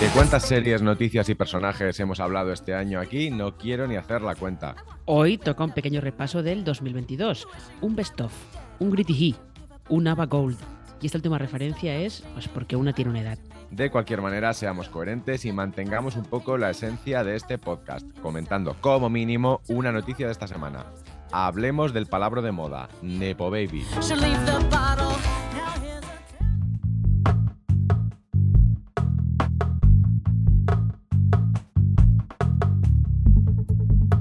¿De 0.00 0.06
cuántas 0.14 0.44
series, 0.44 0.80
noticias 0.80 1.28
y 1.28 1.34
personajes 1.34 1.98
hemos 1.98 2.20
hablado 2.20 2.52
este 2.52 2.72
año 2.72 3.00
aquí? 3.00 3.30
No 3.30 3.56
quiero 3.56 3.88
ni 3.88 3.96
hacer 3.96 4.22
la 4.22 4.36
cuenta. 4.36 4.76
Hoy 5.06 5.38
toca 5.38 5.64
un 5.64 5.72
pequeño 5.72 6.00
repaso 6.00 6.40
del 6.40 6.62
2022, 6.62 7.48
un 7.80 7.96
best 7.96 8.20
of, 8.20 8.32
un 8.78 8.90
gritty 8.90 9.32
he, 9.32 9.34
un 9.92 10.06
Ava 10.06 10.26
Gold. 10.26 10.77
Y 11.00 11.06
esta 11.06 11.18
última 11.18 11.38
referencia 11.38 11.96
es 11.96 12.24
pues 12.32 12.48
porque 12.48 12.76
una 12.76 12.92
tiene 12.92 13.10
una 13.10 13.20
edad. 13.20 13.38
De 13.70 13.90
cualquier 13.90 14.22
manera, 14.22 14.52
seamos 14.54 14.88
coherentes 14.88 15.44
y 15.44 15.52
mantengamos 15.52 16.16
un 16.16 16.24
poco 16.24 16.56
la 16.56 16.70
esencia 16.70 17.22
de 17.22 17.36
este 17.36 17.58
podcast, 17.58 18.06
comentando 18.20 18.74
como 18.80 19.10
mínimo 19.10 19.60
una 19.68 19.92
noticia 19.92 20.26
de 20.26 20.32
esta 20.32 20.46
semana. 20.46 20.86
Hablemos 21.30 21.92
del 21.92 22.06
palabra 22.06 22.40
de 22.40 22.52
moda, 22.52 22.88
Nepo 23.02 23.50
Baby. 23.50 23.84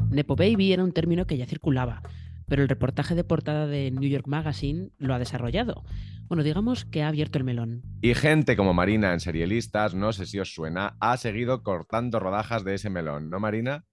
Nepo 0.10 0.36
Baby 0.36 0.74
era 0.74 0.84
un 0.84 0.92
término 0.92 1.26
que 1.26 1.38
ya 1.38 1.46
circulaba, 1.46 2.02
pero 2.48 2.64
el 2.64 2.70
reportaje 2.70 3.14
de 3.14 3.24
portada 3.24 3.68
de 3.68 3.92
New 3.92 4.10
York 4.10 4.28
Magazine 4.28 4.90
lo 4.98 5.14
ha 5.14 5.20
desarrollado. 5.20 5.84
Bueno, 6.28 6.44
digamos 6.44 6.86
que 6.86 7.04
ha 7.04 7.10
abierto 7.10 7.38
el 7.38 7.44
melón. 7.44 7.84
Y 8.02 8.14
gente 8.14 8.56
como 8.56 8.74
Marina 8.74 9.14
en 9.14 9.20
Serielistas, 9.20 9.94
no 9.94 10.14
sé 10.14 10.26
si 10.26 10.40
os 10.40 10.54
suena, 10.54 10.98
ha 11.00 11.18
seguido 11.18 11.64
cortando 11.64 12.20
rodajas 12.20 12.64
de 12.64 12.76
ese 12.76 12.90
melón, 12.90 13.30
¿no, 13.30 13.40
Marina? 13.40 13.86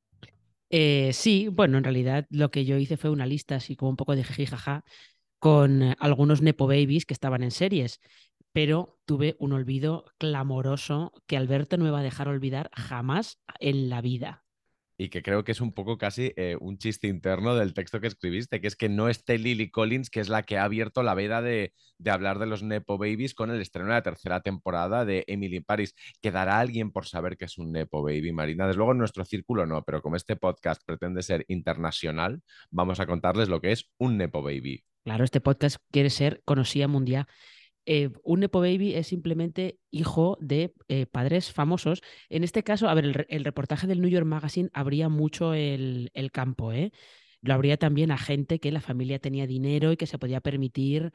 Eh, 0.71 1.11
sí, 1.13 1.49
bueno, 1.49 1.79
en 1.79 1.85
realidad 1.85 2.27
lo 2.31 2.51
que 2.51 2.65
yo 2.65 2.77
hice 2.77 2.97
fue 2.97 3.11
una 3.11 3.27
lista 3.27 3.57
así 3.57 3.77
como 3.77 3.91
un 3.91 3.97
poco 3.97 4.17
de 4.17 4.25
jijijaja 4.25 4.85
con 5.39 5.95
algunos 5.99 6.41
Nepo 6.41 6.67
Babies 6.67 7.07
que 7.07 7.15
estaban 7.15 7.43
en 7.43 7.51
series, 7.51 8.01
pero 8.53 8.99
tuve 9.05 9.37
un 9.39 9.53
olvido 9.53 10.05
clamoroso 10.19 11.13
que 11.27 11.37
Alberto 11.37 11.77
no 11.77 11.85
me 11.85 11.91
va 11.91 12.01
a 12.01 12.05
dejar 12.05 12.29
olvidar 12.29 12.71
jamás 12.73 13.39
en 13.61 13.91
la 13.91 14.01
vida 14.01 14.44
y 14.97 15.09
que 15.09 15.23
creo 15.23 15.45
que 15.45 15.53
es 15.53 15.61
un 15.61 15.73
poco 15.73 15.99
casi 15.99 16.33
eh, 16.37 16.57
un 16.61 16.79
chiste 16.79 17.09
interno 17.09 17.55
del 17.57 17.75
texto 17.75 18.01
que 18.01 18.07
escribiste, 18.07 18.61
que 18.61 18.69
es 18.69 18.77
que 18.77 18.89
no 18.89 19.09
esté 19.09 19.39
Lily 19.39 19.71
Collins, 19.71 20.11
que 20.11 20.21
es 20.21 20.29
la 20.29 20.43
que 20.43 20.59
ha 20.59 20.65
abierto 20.65 21.03
la 21.03 21.15
veda 21.15 21.43
de, 21.43 21.73
hablar 22.07 22.39
de 22.39 22.47
los 22.47 22.63
Nepo 22.63 22.99
Babies 22.99 23.35
con 23.35 23.51
el 23.51 23.61
estreno 23.61 23.89
de 23.89 23.95
la 23.95 24.03
tercera 24.03 24.41
temporada 24.41 25.05
de 25.05 25.25
Emily 25.27 25.61
Paris. 25.61 25.95
¿Quedará 26.21 26.61
alguien 26.61 26.93
por 26.93 27.07
saber 27.07 27.37
que 27.37 27.47
es 27.47 27.59
un 27.59 27.73
Nepo 27.73 28.03
Baby, 28.03 28.33
Marina? 28.33 28.67
Desde 28.67 28.77
luego 28.77 28.93
en 28.93 28.99
nuestro 28.99 29.25
círculo 29.25 29.67
no, 29.67 29.83
pero 29.83 30.01
como 30.03 30.17
este 30.17 30.37
podcast 30.37 30.83
pretende 30.85 31.23
ser 31.23 31.45
internacional, 31.49 32.43
vamos 32.71 33.01
a 33.01 33.07
contarles 33.07 33.49
lo 33.49 33.61
que 33.61 33.73
es 33.73 33.91
un 33.99 34.17
Nepo 34.17 34.43
Baby. 34.43 34.85
Claro, 35.05 35.25
este 35.25 35.41
podcast 35.41 35.77
quiere 35.91 36.11
ser 36.11 36.43
conocida 36.45 36.89
mundial. 36.89 37.27
Eh, 37.87 38.11
un 38.23 38.41
Nepo 38.41 38.61
Baby 38.61 38.95
es 38.95 39.09
simplemente 39.09 39.79
hijo 39.91 40.39
de 40.41 40.75
eh, 40.89 41.07
padres 41.07 41.53
famosos. 41.53 42.03
En 42.29 42.45
este 42.45 42.63
caso, 42.63 42.89
a 42.89 42.95
ver, 42.95 43.27
el, 43.29 43.45
reportaje 43.45 43.87
del 43.87 44.01
New 44.01 44.11
York 44.11 44.27
Magazine 44.27 44.71
abría 44.73 45.09
mucho 45.09 45.55
el, 45.55 46.11
campo, 46.33 46.73
¿eh? 46.73 46.93
Lo 47.43 47.55
abría 47.55 47.77
también 47.77 48.11
a 48.11 48.19
gente 48.19 48.59
que 48.59 48.73
la 48.73 48.81
familia 48.81 49.19
tenía 49.19 49.47
dinero 49.47 49.93
y 49.93 49.97
que 49.99 50.07
se 50.07 50.19
podía 50.19 50.41
permitir 50.41 51.13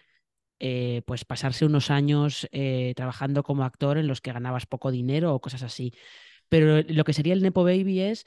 eh, 0.59 1.01
pues 1.05 1.25
pasarse 1.25 1.65
unos 1.65 1.89
años 1.89 2.47
trabajando 2.95 3.43
como 3.43 3.63
actor 3.63 3.97
en 3.97 4.07
los 4.07 4.21
que 4.21 4.33
ganabas 4.33 4.65
poco 4.65 4.91
dinero 4.91 5.33
o 5.33 5.41
cosas 5.41 5.63
así. 5.63 5.93
Pero 6.49 6.83
lo 6.83 7.03
que 7.03 7.13
sería 7.13 7.33
el 7.33 7.41
Nepo 7.41 7.63
Baby 7.63 8.01
es 8.01 8.25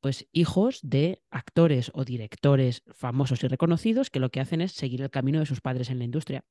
pues 0.00 0.28
hijos 0.32 0.80
de 0.82 1.22
actores 1.30 1.90
o 1.94 2.04
directores 2.04 2.82
famosos 2.92 3.44
y 3.44 3.48
reconocidos 3.48 4.10
que 4.10 4.20
lo 4.20 4.30
que 4.30 4.40
hacen 4.40 4.60
es 4.60 4.72
seguir 4.72 5.02
el 5.02 5.10
camino 5.10 5.40
de 5.40 5.46
sus 5.46 5.60
padres 5.60 5.90
en 5.90 5.98
la 5.98 6.04
industria. 6.04 6.44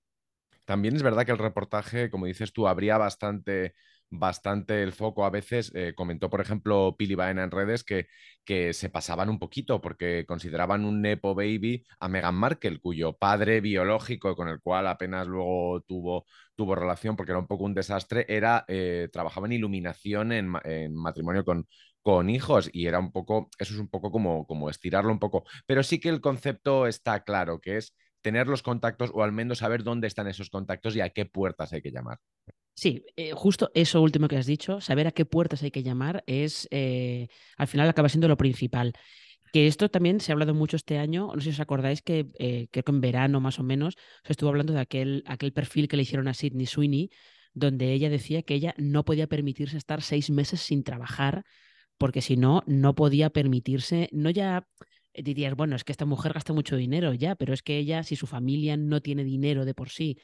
También 0.70 0.96
es 0.96 1.02
verdad 1.02 1.26
que 1.26 1.32
el 1.32 1.40
reportaje, 1.40 2.12
como 2.12 2.28
dices 2.28 2.54
tú, 2.54 2.68
abría 2.68 3.00
bastante, 3.00 3.74
bastante 4.12 4.84
el 4.84 4.92
foco. 4.92 5.26
A 5.26 5.32
veces 5.32 5.72
eh, 5.74 5.94
comentó, 5.96 6.30
por 6.30 6.42
ejemplo, 6.42 6.96
Pili 6.96 7.16
Baena 7.16 7.44
en 7.44 7.50
redes 7.50 7.84
que, 7.84 8.06
que 8.46 8.74
se 8.74 8.90
pasaban 8.90 9.30
un 9.30 9.40
poquito 9.40 9.82
porque 9.82 10.26
consideraban 10.28 10.86
un 10.86 11.02
Nepo 11.02 11.34
Baby 11.34 11.84
a 12.00 12.08
Meghan 12.08 12.36
Markle, 12.36 12.80
cuyo 12.80 13.14
padre 13.18 13.62
biológico, 13.62 14.36
con 14.36 14.48
el 14.48 14.62
cual 14.62 14.86
apenas 14.86 15.26
luego 15.26 15.82
tuvo, 15.88 16.28
tuvo 16.56 16.76
relación 16.76 17.16
porque 17.16 17.32
era 17.32 17.40
un 17.40 17.48
poco 17.48 17.64
un 17.64 17.74
desastre, 17.74 18.28
era, 18.30 18.64
eh, 18.68 19.10
trabajaba 19.12 19.48
en 19.48 19.54
iluminación 19.54 20.32
en, 20.32 20.50
matrimonio 20.94 21.44
con, 21.46 21.68
con 22.04 22.30
hijos 22.30 22.70
y 22.72 22.86
era 22.86 23.00
un 23.00 23.12
poco, 23.12 23.50
eso 23.58 23.74
es 23.74 23.80
un 23.80 23.90
poco 23.90 24.12
como, 24.12 24.46
como 24.46 24.70
estirarlo 24.70 25.12
un 25.12 25.20
poco. 25.20 25.46
Pero 25.66 25.82
sí 25.82 26.00
que 26.00 26.10
el 26.10 26.22
concepto 26.22 26.86
está 26.86 27.24
claro, 27.24 27.60
que 27.60 27.78
es 27.78 27.96
tener 28.22 28.48
los 28.48 28.62
contactos 28.62 29.12
o 29.14 29.24
al 29.24 29.32
menos 29.32 29.60
saber 29.60 29.84
dónde 29.84 30.08
están 30.08 30.28
esos 30.28 30.50
contactos 30.50 30.96
y 30.96 31.02
a 31.02 31.10
qué 31.10 31.26
puertas 31.26 31.74
hay 31.74 31.82
que 31.82 31.92
llamar. 31.92 32.20
Sí, 32.76 33.04
eh, 33.18 33.34
justo 33.34 33.72
eso 33.74 34.02
último 34.02 34.28
que 34.28 34.38
has 34.38 34.46
dicho, 34.46 34.80
saber 34.80 35.08
a 35.08 35.12
qué 35.12 35.26
puertas 35.26 35.64
hay 35.64 35.72
que 35.72 35.84
llamar 35.84 36.24
es, 36.28 36.68
eh, 36.72 37.28
al 37.58 37.68
final 37.68 37.90
acaba 37.90 38.08
siendo 38.08 38.30
lo 38.30 38.38
principal. 38.38 38.94
Que 39.52 39.68
esto 39.68 39.90
también 39.90 40.22
se 40.22 40.32
ha 40.32 40.34
hablado 40.34 40.54
mucho 40.54 40.78
este 40.78 40.98
año, 40.98 41.32
no 41.34 41.42
sé 41.42 41.46
si 41.46 41.50
os 41.50 41.60
acordáis 41.60 42.02
que 42.02 42.30
eh, 42.38 42.68
creo 42.72 42.84
que 42.84 42.92
en 42.92 43.02
verano 43.02 43.42
más 43.42 43.60
o 43.60 43.64
menos 43.64 43.96
se 44.24 44.34
estuvo 44.34 44.50
hablando 44.50 44.74
de 44.74 44.80
aquel, 44.80 45.24
aquel 45.26 45.52
perfil 45.52 45.88
que 45.88 45.98
le 45.98 46.04
hicieron 46.04 46.28
a 46.28 46.34
Sidney 46.34 46.68
Sweeney, 46.68 47.10
donde 47.54 47.92
ella 47.92 48.10
decía 48.10 48.44
que 48.44 48.54
ella 48.54 48.74
no 48.78 49.04
podía 49.04 49.28
permitirse 49.28 49.76
estar 49.76 50.02
seis 50.02 50.30
meses 50.30 50.62
sin 50.62 50.84
trabajar, 50.84 51.44
porque 51.98 52.22
si 52.22 52.38
no, 52.38 52.64
no 52.66 52.96
podía 52.96 53.30
permitirse, 53.30 54.08
no 54.14 54.30
ya 54.30 54.68
dirías, 55.24 55.56
bueno, 55.56 55.76
es 55.76 55.84
que 55.84 55.92
esta 55.92 56.06
mujer 56.06 56.34
gasta 56.34 56.54
mucho 56.54 56.76
dinero 56.76 57.14
ya, 57.14 57.36
pero 57.36 57.54
es 57.54 57.64
que 57.64 57.78
ella, 57.78 58.04
si 58.04 58.16
su 58.16 58.28
familia 58.28 58.78
no 58.78 59.02
tiene 59.02 59.24
dinero 59.24 59.66
de 59.66 59.74
por 59.74 59.90
sí 59.90 60.18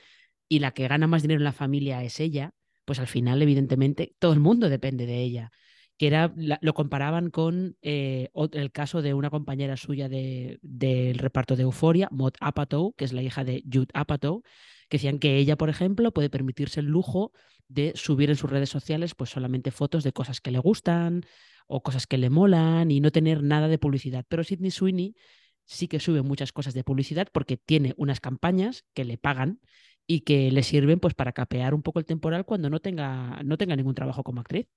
y 0.48 0.60
la 0.60 0.72
que 0.72 0.88
gana 0.88 1.08
más 1.08 1.22
dinero 1.22 1.40
en 1.40 1.46
la 1.46 1.52
familia 1.52 2.04
es 2.04 2.20
ella, 2.20 2.54
pues 2.86 3.00
al 3.00 3.08
final, 3.08 3.42
evidentemente, 3.42 4.16
todo 4.20 4.34
el 4.34 4.40
mundo 4.40 4.70
depende 4.70 5.06
de 5.06 5.22
ella. 5.22 5.52
Que 5.98 6.08
era, 6.08 6.34
lo 6.36 6.74
comparaban 6.74 7.30
con 7.30 7.78
eh, 7.82 8.30
el 8.52 8.72
caso 8.72 9.02
de 9.02 9.14
una 9.14 9.30
compañera 9.30 9.78
suya 9.78 10.10
del 10.10 11.18
reparto 11.18 11.56
de 11.56 11.64
Euforia, 11.64 12.10
Maud 12.12 12.34
Apatow, 12.42 12.94
que 12.94 13.06
es 13.06 13.14
la 13.14 13.22
hija 13.22 13.46
de 13.46 13.64
Jude 13.72 13.88
Apatow, 13.94 14.42
que 14.90 14.98
decían 14.98 15.20
que 15.20 15.38
ella, 15.38 15.56
por 15.56 15.70
ejemplo, 15.70 16.12
puede 16.12 16.30
permitirse 16.30 16.82
el 16.82 16.88
lujo 16.88 17.32
de 17.68 17.94
subir 17.96 18.30
en 18.30 18.36
sus 18.36 18.50
redes 18.50 18.70
sociales 18.70 19.16
pues 19.16 19.30
solamente 19.32 19.72
fotos 19.72 20.04
de 20.04 20.12
cosas 20.14 20.42
que 20.42 20.52
le 20.52 20.60
gustan, 20.60 21.26
o 21.68 21.84
cosas 21.84 22.08
que 22.08 22.18
le 22.18 22.30
molan 22.30 22.92
y 22.92 23.00
no 23.00 23.12
tener 23.12 23.44
nada 23.44 23.68
de 23.68 23.78
publicidad. 23.78 24.26
Pero 24.28 24.44
Sidney 24.44 24.72
Sweeney 24.72 25.16
sí 25.66 25.88
que 25.88 26.00
sube 26.00 26.22
muchas 26.22 26.52
cosas 26.52 26.74
de 26.74 26.84
publicidad 26.84 27.28
porque 27.32 27.58
tiene 27.58 27.94
unas 27.98 28.20
campañas 28.20 28.86
que 28.94 29.06
le 29.06 29.18
pagan 29.18 29.60
y 30.08 30.22
que 30.22 30.52
le 30.52 30.64
sirven 30.64 31.00
pues 31.00 31.16
para 31.16 31.32
capear 31.32 31.74
un 31.74 31.82
poco 31.82 32.00
el 32.00 32.06
temporal 32.06 32.46
cuando 32.46 32.70
no 32.70 32.80
tenga, 32.80 33.42
no 33.44 33.58
tenga 33.58 33.76
ningún 33.76 33.96
trabajo 33.96 34.24
como 34.24 34.42
actriz. 34.42 34.68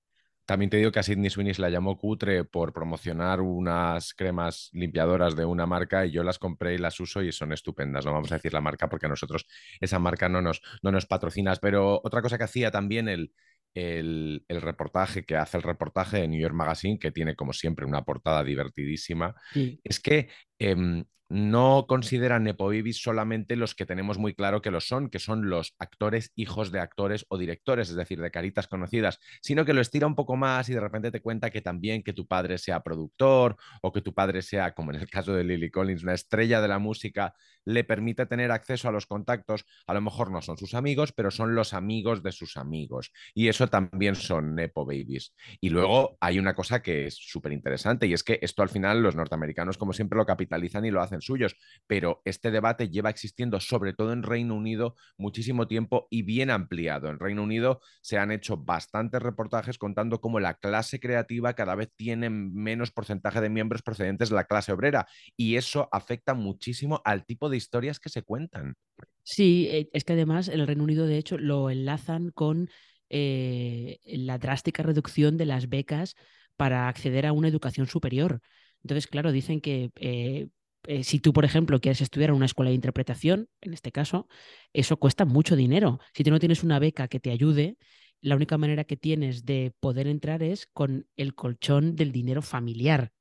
También 0.45 0.71
te 0.71 0.77
digo 0.77 0.91
que 0.91 0.97
a 0.97 1.03
Sidney 1.03 1.29
Sweeney 1.29 1.53
se 1.53 1.61
la 1.61 1.69
llamó 1.69 1.95
cutre 1.95 2.43
por 2.43 2.73
promocionar 2.73 3.39
unas 3.39 4.15
cremas 4.15 4.71
limpiadoras 4.73 5.35
de 5.35 5.45
una 5.45 5.67
marca 5.67 6.07
y 6.07 6.11
yo 6.11 6.23
las 6.23 6.39
compré 6.39 6.73
y 6.73 6.79
las 6.79 6.99
uso 6.99 7.21
y 7.21 7.31
son 7.31 7.53
estupendas. 7.53 8.03
No 8.03 8.13
vamos 8.13 8.31
a 8.31 8.35
decir 8.35 8.51
la 8.51 8.59
marca 8.59 8.89
porque 8.89 9.05
a 9.05 9.09
nosotros 9.09 9.45
esa 9.79 9.99
marca 9.99 10.27
no 10.27 10.41
nos, 10.41 10.63
no 10.81 10.91
nos 10.91 11.05
patrocinas. 11.05 11.59
Pero 11.59 12.01
otra 12.03 12.23
cosa 12.23 12.39
que 12.39 12.45
hacía 12.45 12.71
también 12.71 13.07
el, 13.07 13.31
el, 13.73 14.43
reportaje 14.49 15.23
que 15.23 15.35
hace 15.35 15.57
el 15.57 15.63
reportaje 15.63 16.17
de 16.17 16.27
New 16.27 16.41
York 16.41 16.53
Magazine, 16.55 16.99
que 16.99 17.11
tiene 17.11 17.35
como 17.35 17.53
siempre 17.53 17.85
una 17.85 18.03
portada 18.03 18.43
divertidísima, 18.43 19.35
es 19.83 19.99
que 19.99 20.29
em, 20.59 21.05
no 21.29 21.85
consideran 21.87 22.43
Nepo 22.43 22.71
solamente 22.93 23.55
los 23.55 23.75
que 23.75 23.85
tenemos 23.85 24.17
muy 24.17 24.33
claro 24.33 24.61
que 24.61 24.71
lo 24.71 24.81
son, 24.81 25.09
que 25.09 25.19
son 25.19 25.49
los 25.49 25.75
actores, 25.77 26.31
hijos 26.35 26.71
de 26.71 26.79
actores 26.79 27.25
o 27.29 27.37
directores, 27.37 27.89
es 27.89 27.95
decir, 27.95 28.19
de 28.19 28.31
caritas 28.31 28.67
conocidas, 28.67 29.19
sino 29.41 29.63
que 29.63 29.73
lo 29.73 29.81
estira 29.81 30.07
un 30.07 30.15
poco 30.15 30.35
más 30.35 30.69
y 30.69 30.73
de 30.73 30.79
repente 30.79 31.11
te 31.11 31.21
cuenta 31.21 31.51
que 31.51 31.61
también 31.61 32.03
que 32.03 32.13
tu 32.13 32.27
padre 32.27 32.57
sea 32.57 32.81
productor 32.81 33.55
o 33.81 33.91
que 33.91 34.01
tu 34.01 34.13
padre 34.13 34.41
sea, 34.41 34.73
como 34.73 34.91
en 34.91 34.99
el 34.99 35.09
caso 35.09 35.33
de 35.33 35.43
Lily 35.43 35.69
Collins, 35.69 36.03
una 36.03 36.13
estrella 36.15 36.61
de 36.61 36.67
la 36.67 36.79
música, 36.79 37.33
le 37.65 37.83
permite 37.83 38.25
tener 38.25 38.51
acceso 38.51 38.89
a 38.89 38.91
los 38.91 39.05
contactos. 39.05 39.65
A 39.85 39.93
lo 39.93 40.01
mejor 40.01 40.31
no 40.31 40.41
son 40.41 40.57
sus 40.57 40.73
amigos, 40.73 41.11
pero 41.13 41.29
son 41.29 41.53
los 41.55 41.73
amigos 41.73 42.23
de 42.23 42.31
sus 42.31 42.57
amigos. 42.57 43.11
Y 43.33 43.47
eso 43.47 43.67
también 43.67 44.15
son 44.15 44.55
Nepo 44.55 44.85
Babies. 44.85 45.33
Y 45.61 45.69
luego 45.69 46.17
hay 46.19 46.39
una 46.39 46.55
cosa 46.55 46.81
que 46.81 47.05
es 47.05 47.15
súper 47.15 47.51
interesante 47.51 48.07
y 48.07 48.13
es 48.13 48.23
que 48.23 48.39
esto 48.41 48.63
al 48.63 48.69
final 48.69 49.03
los 49.03 49.15
norteamericanos, 49.15 49.77
como 49.77 49.93
siempre, 49.93 50.17
lo 50.17 50.25
capitalizan 50.25 50.85
y 50.85 50.91
lo 50.91 51.01
hacen 51.01 51.18
suyos, 51.21 51.55
pero 51.87 52.21
este 52.25 52.51
debate 52.51 52.89
lleva 52.89 53.09
existiendo 53.09 53.59
sobre 53.59 53.93
todo 53.93 54.13
en 54.13 54.23
Reino 54.23 54.55
Unido 54.55 54.95
muchísimo 55.17 55.67
tiempo 55.67 56.07
y 56.09 56.23
bien 56.23 56.49
ampliado. 56.49 57.09
En 57.09 57.19
Reino 57.19 57.43
Unido 57.43 57.81
se 58.01 58.17
han 58.17 58.31
hecho 58.31 58.57
bastantes 58.57 59.21
reportajes 59.21 59.77
contando 59.77 60.21
cómo 60.21 60.39
la 60.39 60.55
clase 60.55 60.99
creativa 60.99 61.53
cada 61.53 61.75
vez 61.75 61.89
tiene 61.95 62.29
menos 62.29 62.91
porcentaje 62.91 63.41
de 63.41 63.49
miembros 63.49 63.81
procedentes 63.81 64.29
de 64.29 64.35
la 64.35 64.45
clase 64.45 64.71
obrera 64.71 65.07
y 65.35 65.55
eso 65.55 65.89
afecta 65.91 66.33
muchísimo 66.33 67.01
al 67.05 67.25
tipo 67.25 67.49
de 67.49 67.57
historias 67.57 67.99
que 67.99 68.09
se 68.09 68.23
cuentan. 68.23 68.75
Sí, 69.23 69.67
eh, 69.69 69.89
es 69.93 70.03
que 70.03 70.13
además 70.13 70.47
el 70.47 70.65
Reino 70.65 70.83
Unido 70.83 71.05
de 71.05 71.17
hecho 71.17 71.37
lo 71.37 71.69
enlazan 71.69 72.31
con 72.31 72.69
eh, 73.09 73.99
la 74.05 74.37
drástica 74.37 74.83
reducción 74.83 75.37
de 75.37 75.45
las 75.45 75.69
becas 75.69 76.15
para 76.55 76.87
acceder 76.87 77.25
a 77.25 77.33
una 77.33 77.47
educación 77.47 77.87
superior. 77.87 78.41
Entonces, 78.83 79.07
claro, 79.07 79.31
dicen 79.31 79.61
que 79.61 79.91
eh, 79.95 80.47
eh, 80.87 81.03
si 81.03 81.19
tú, 81.19 81.33
por 81.33 81.45
ejemplo, 81.45 81.79
quieres 81.79 82.01
estudiar 82.01 82.29
en 82.29 82.35
una 82.35 82.45
escuela 82.45 82.69
de 82.69 82.75
interpretación, 82.75 83.49
en 83.61 83.73
este 83.73 83.91
caso, 83.91 84.27
eso 84.73 84.97
cuesta 84.97 85.25
mucho 85.25 85.55
dinero. 85.55 85.99
Si 86.13 86.23
tú 86.23 86.31
no 86.31 86.39
tienes 86.39 86.63
una 86.63 86.79
beca 86.79 87.07
que 87.07 87.19
te 87.19 87.31
ayude, 87.31 87.77
la 88.21 88.35
única 88.35 88.57
manera 88.57 88.83
que 88.83 88.97
tienes 88.97 89.45
de 89.45 89.73
poder 89.79 90.07
entrar 90.07 90.43
es 90.43 90.67
con 90.73 91.07
el 91.15 91.35
colchón 91.35 91.95
del 91.95 92.11
dinero 92.11 92.41
familiar. 92.41 93.11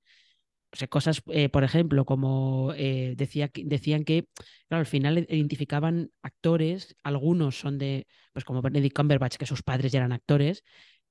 O 0.73 0.77
sea, 0.77 0.89
cosas, 0.89 1.23
eh, 1.29 1.49
por 1.49 1.65
ejemplo, 1.65 2.05
como 2.05 2.75
eh, 2.77 3.15
decía, 3.17 3.51
decían 3.55 4.05
que, 4.05 4.29
al 4.69 4.87
final 4.87 5.27
identificaban 5.31 6.11
actores, 6.23 6.95
algunos 7.03 7.59
son 7.59 7.79
de, 7.79 8.07
pues 8.33 8.45
como 8.45 8.61
Benedict 8.61 8.95
Cumberbatch, 8.95 9.37
que 9.37 9.47
sus 9.47 9.63
padres 9.63 9.93
ya 9.93 10.01
eran 10.01 10.13
actores, 10.13 10.63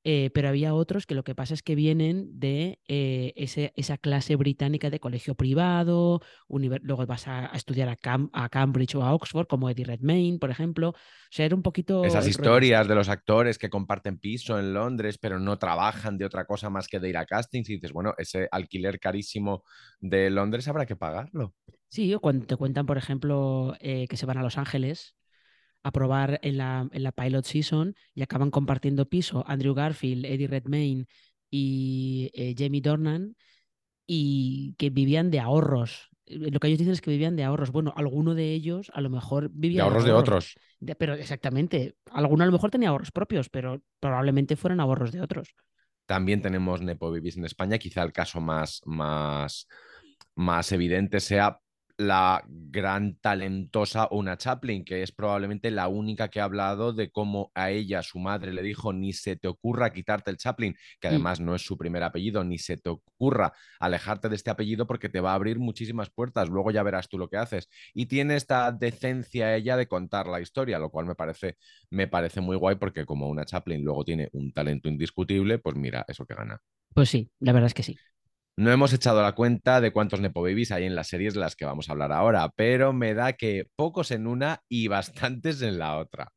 eh, 0.10 0.30
pero 0.34 0.48
había 0.48 0.74
otros 0.74 1.06
que 1.06 1.16
lo 1.16 1.26
que 1.26 1.36
pasa 1.36 1.54
es 1.54 1.62
que 1.62 1.76
vienen 1.76 2.40
de 2.40 2.80
eh, 2.88 3.34
esa 3.36 3.98
clase 3.98 4.38
británica 4.38 4.90
de 4.90 5.02
colegio 5.02 5.36
privado, 5.36 6.22
luego 6.48 7.06
vas 7.06 7.28
a, 7.28 7.48
estudiar 7.48 7.90
a, 7.90 7.98
a, 8.32 8.48
Cambridge 8.48 8.96
o 8.96 9.04
a 9.04 9.14
Oxford, 9.14 9.48
como 9.48 9.70
Eddie 9.70 9.84
Redmayne, 9.84 10.40
por 10.40 10.50
ejemplo. 10.50 10.92
O 10.92 10.96
sea, 11.30 11.46
era 11.46 11.58
un 11.58 11.62
poquito... 11.62 12.06
Esas 12.06 12.26
historias 12.26 12.88
de 12.88 12.96
los 12.96 13.10
actores 13.10 13.58
que 13.58 13.70
comparten 13.70 14.18
piso 14.18 14.58
en 14.58 14.74
Londres, 14.74 15.18
pero 15.18 15.42
no 15.42 15.60
trabajan 15.60 16.18
de 16.18 16.24
otra 16.24 16.46
cosa 16.46 16.70
más 16.70 16.88
que 16.88 17.02
de 17.02 17.10
ir 17.10 17.18
a 17.18 17.26
castings 17.26 17.70
y 17.70 17.74
dices, 17.74 17.92
bueno, 17.92 18.14
ese 18.18 18.48
alquiler 18.50 19.02
carísimo 19.02 19.66
de 20.00 20.30
Londres 20.30 20.70
habrá 20.70 20.86
que 20.86 20.96
pagarlo. 20.96 21.54
Sí, 21.90 22.14
o 22.14 22.22
cuando 22.22 22.46
te 22.46 22.56
cuentan, 22.56 22.86
por 22.86 22.98
ejemplo, 22.98 23.76
eh, 23.82 24.08
que 24.08 24.16
se 24.16 24.26
van 24.26 24.38
a 24.38 24.42
Los 24.42 24.58
Ángeles 24.58 25.17
a 25.84 25.92
probar 25.92 26.40
en 26.44 26.58
la, 26.58 26.88
en 26.92 27.04
la 27.04 27.12
pilot 27.12 27.46
season 27.46 27.96
y 28.14 28.22
acaban 28.22 28.52
compartiendo 28.52 29.08
piso 29.08 29.44
Andrew 29.48 29.74
Garfield, 29.74 30.26
Eddie 30.26 30.48
Redmayne 30.48 31.06
y 31.50 32.30
eh, 32.34 32.56
Jamie 32.58 32.82
Dornan 32.82 33.36
y 34.06 34.76
que 34.78 34.90
vivían 34.90 35.32
de 35.32 35.40
ahorros. 35.40 36.10
Eh, 36.26 36.52
lo 36.52 36.60
que 36.60 36.68
ellos 36.68 36.80
dicen 36.80 36.94
es 36.94 37.02
que 37.02 37.12
vivían 37.12 37.36
de 37.36 37.44
ahorros. 37.44 37.72
Bueno, 37.72 37.94
alguno 37.96 38.36
de 38.36 38.54
ellos 38.54 38.92
a 38.94 39.02
lo 39.02 39.10
mejor 39.10 39.50
vivía 39.52 39.84
de 39.84 39.88
ahorros 39.88 40.06
de, 40.06 40.12
otros. 40.12 40.56
pero 40.98 41.14
exactamente, 41.14 41.96
alguno 42.12 42.44
a 42.44 42.48
lo 42.48 42.54
mejor 42.54 42.72
tenía 42.72 42.90
ahorros 42.90 43.12
propios, 43.12 43.50
pero 43.50 43.82
probablemente 44.00 44.56
fueran 44.56 44.80
ahorros 44.80 45.12
de 45.12 45.22
otros. 45.22 45.56
También 46.06 46.42
tenemos 46.42 46.82
Nepo 46.82 47.12
Babies 47.12 47.38
en 47.38 47.46
España. 47.46 47.78
Quizá 47.78 48.02
el 48.04 48.14
caso 48.14 48.40
más, 48.40 48.82
más, 48.86 49.68
más 50.36 50.72
evidente 50.72 51.20
sea 51.20 51.60
la 51.98 52.44
gran 52.48 53.16
talentosa 53.16 54.08
Una 54.12 54.38
Chaplin, 54.38 54.86
que 54.86 55.02
es 55.02 55.12
probablemente 55.12 55.72
la 55.72 55.88
única 55.88 56.30
que 56.30 56.40
ha 56.40 56.44
hablado 56.44 56.94
de 56.94 57.10
cómo 57.10 57.52
a 57.56 57.72
ella 57.72 58.04
su 58.04 58.20
madre 58.20 58.54
le 58.54 58.62
dijo 58.62 58.94
ni 58.94 59.14
se 59.14 59.36
te 59.36 59.48
ocurra 59.48 59.92
quitarte 59.92 60.30
el 60.30 60.38
Chaplin, 60.38 60.76
que 61.00 61.08
mm. 61.08 61.12
además 61.12 61.40
no 61.40 61.56
es 61.56 61.64
su 61.64 61.76
primer 61.76 62.04
apellido, 62.04 62.44
ni 62.44 62.60
se 62.60 62.78
te 62.78 62.90
ocurra 62.90 63.52
alejarte 63.80 64.30
de 64.30 64.36
este 64.36 64.52
apellido 64.52 64.86
porque 64.86 65.10
te 65.10 65.20
va 65.20 65.32
a 65.32 65.36
abrir 65.36 65.58
muchísimas 65.58 66.10
puertas, 66.12 66.50
luego 66.50 66.70
ya 66.70 66.84
verás 66.84 67.10
tú 67.10 67.18
lo 67.18 67.30
que 67.30 67.38
haces. 67.38 67.68
Y 67.94 68.06
tiene 68.06 68.36
esta 68.36 68.72
decencia 68.72 69.56
ella 69.56 69.76
de 69.76 69.88
contar 69.88 70.28
la 70.28 70.40
historia, 70.40 70.78
lo 70.78 70.92
cual 70.92 71.08
me 71.08 71.16
parece, 71.16 71.58
me 71.90 72.08
parece 72.08 72.42
muy 72.42 72.58
guay 72.58 72.76
porque 72.76 73.06
como 73.06 73.28
Una 73.28 73.46
Chaplin 73.46 73.84
luego 73.84 74.06
tiene 74.06 74.30
un 74.34 74.52
talento 74.54 74.88
indiscutible, 74.88 75.58
pues 75.58 75.76
mira, 75.76 76.06
eso 76.08 76.26
que 76.26 76.36
gana. 76.36 76.62
Pues 76.94 77.10
sí, 77.10 77.30
la 77.40 77.54
verdad 77.54 77.68
es 77.68 77.74
que 77.74 77.84
sí. 77.84 77.98
No 78.60 78.72
hemos 78.72 78.92
echado 78.92 79.22
la 79.22 79.34
cuenta 79.34 79.82
de 79.82 79.92
cuántos 79.92 80.20
Nepo 80.20 80.42
Babies 80.42 80.72
hay 80.72 80.86
en 80.86 80.96
las 80.96 81.10
series 81.10 81.36
de 81.36 81.40
las 81.40 81.56
que 81.56 81.66
vamos 81.66 81.90
a 81.90 81.92
hablar 81.92 82.12
ahora, 82.12 82.50
pero 82.56 82.92
me 82.92 83.14
da 83.14 83.34
que 83.34 83.70
pocos 83.76 84.10
en 84.10 84.26
una 84.26 84.64
y 84.68 84.88
bastantes 84.88 85.62
en 85.62 85.78
la 85.78 85.96
otra. 85.98 86.34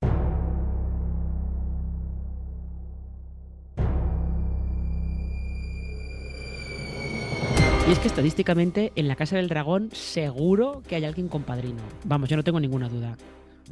Y 7.88 7.92
es 7.92 7.98
que 7.98 8.08
estadísticamente 8.08 8.92
en 8.96 9.08
la 9.08 9.16
Casa 9.16 9.36
del 9.36 9.48
Dragón 9.48 9.88
seguro 9.92 10.82
que 10.86 10.96
hay 10.96 11.06
alguien 11.06 11.28
con 11.28 11.42
padrino. 11.44 11.80
Vamos, 12.04 12.28
yo 12.28 12.36
no 12.36 12.44
tengo 12.44 12.60
ninguna 12.60 12.90
duda. 12.90 13.16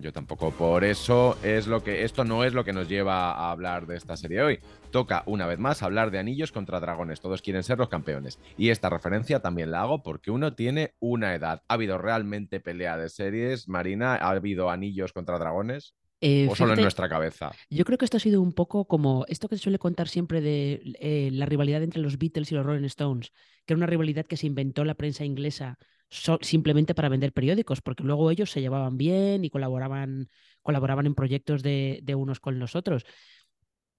Yo 0.00 0.12
tampoco. 0.12 0.52
Por 0.52 0.84
eso 0.84 1.36
es 1.42 1.66
lo 1.66 1.82
que. 1.82 2.04
Esto 2.04 2.24
no 2.24 2.44
es 2.44 2.54
lo 2.54 2.64
que 2.64 2.72
nos 2.72 2.88
lleva 2.88 3.32
a 3.32 3.50
hablar 3.50 3.86
de 3.86 3.96
esta 3.96 4.16
serie 4.16 4.42
hoy. 4.42 4.60
Toca 4.90 5.24
una 5.26 5.46
vez 5.46 5.58
más 5.58 5.82
hablar 5.82 6.10
de 6.10 6.18
anillos 6.18 6.52
contra 6.52 6.80
dragones. 6.80 7.20
Todos 7.20 7.42
quieren 7.42 7.62
ser 7.62 7.78
los 7.78 7.88
campeones. 7.88 8.38
Y 8.56 8.70
esta 8.70 8.90
referencia 8.90 9.40
también 9.40 9.70
la 9.70 9.82
hago 9.82 10.02
porque 10.02 10.30
uno 10.30 10.54
tiene 10.54 10.94
una 11.00 11.34
edad. 11.34 11.62
¿Ha 11.68 11.74
habido 11.74 11.98
realmente 11.98 12.60
pelea 12.60 12.96
de 12.96 13.08
series, 13.08 13.68
Marina? 13.68 14.14
¿Ha 14.14 14.30
habido 14.30 14.70
anillos 14.70 15.12
contra 15.12 15.38
dragones? 15.38 15.94
Eh, 16.20 16.48
¿O 16.50 16.56
solo 16.56 16.74
en 16.74 16.80
nuestra 16.80 17.08
cabeza? 17.08 17.52
Yo 17.70 17.84
creo 17.84 17.96
que 17.96 18.04
esto 18.04 18.16
ha 18.16 18.20
sido 18.20 18.42
un 18.42 18.52
poco 18.52 18.86
como 18.86 19.24
esto 19.28 19.48
que 19.48 19.56
se 19.56 19.62
suele 19.62 19.78
contar 19.78 20.08
siempre 20.08 20.40
de 20.40 20.82
eh, 21.00 21.30
la 21.32 21.46
rivalidad 21.46 21.82
entre 21.82 22.00
los 22.00 22.18
Beatles 22.18 22.50
y 22.50 22.56
los 22.56 22.66
Rolling 22.66 22.86
Stones, 22.86 23.32
que 23.64 23.74
era 23.74 23.78
una 23.78 23.86
rivalidad 23.86 24.26
que 24.26 24.36
se 24.36 24.48
inventó 24.48 24.84
la 24.84 24.94
prensa 24.94 25.24
inglesa 25.24 25.78
simplemente 26.10 26.94
para 26.94 27.08
vender 27.08 27.32
periódicos, 27.32 27.80
porque 27.82 28.02
luego 28.02 28.30
ellos 28.30 28.50
se 28.50 28.60
llevaban 28.60 28.96
bien 28.96 29.44
y 29.44 29.50
colaboraban, 29.50 30.28
colaboraban 30.62 31.06
en 31.06 31.14
proyectos 31.14 31.62
de, 31.62 32.02
unos 32.16 32.40
con 32.40 32.58
los 32.58 32.76
otros. 32.76 33.04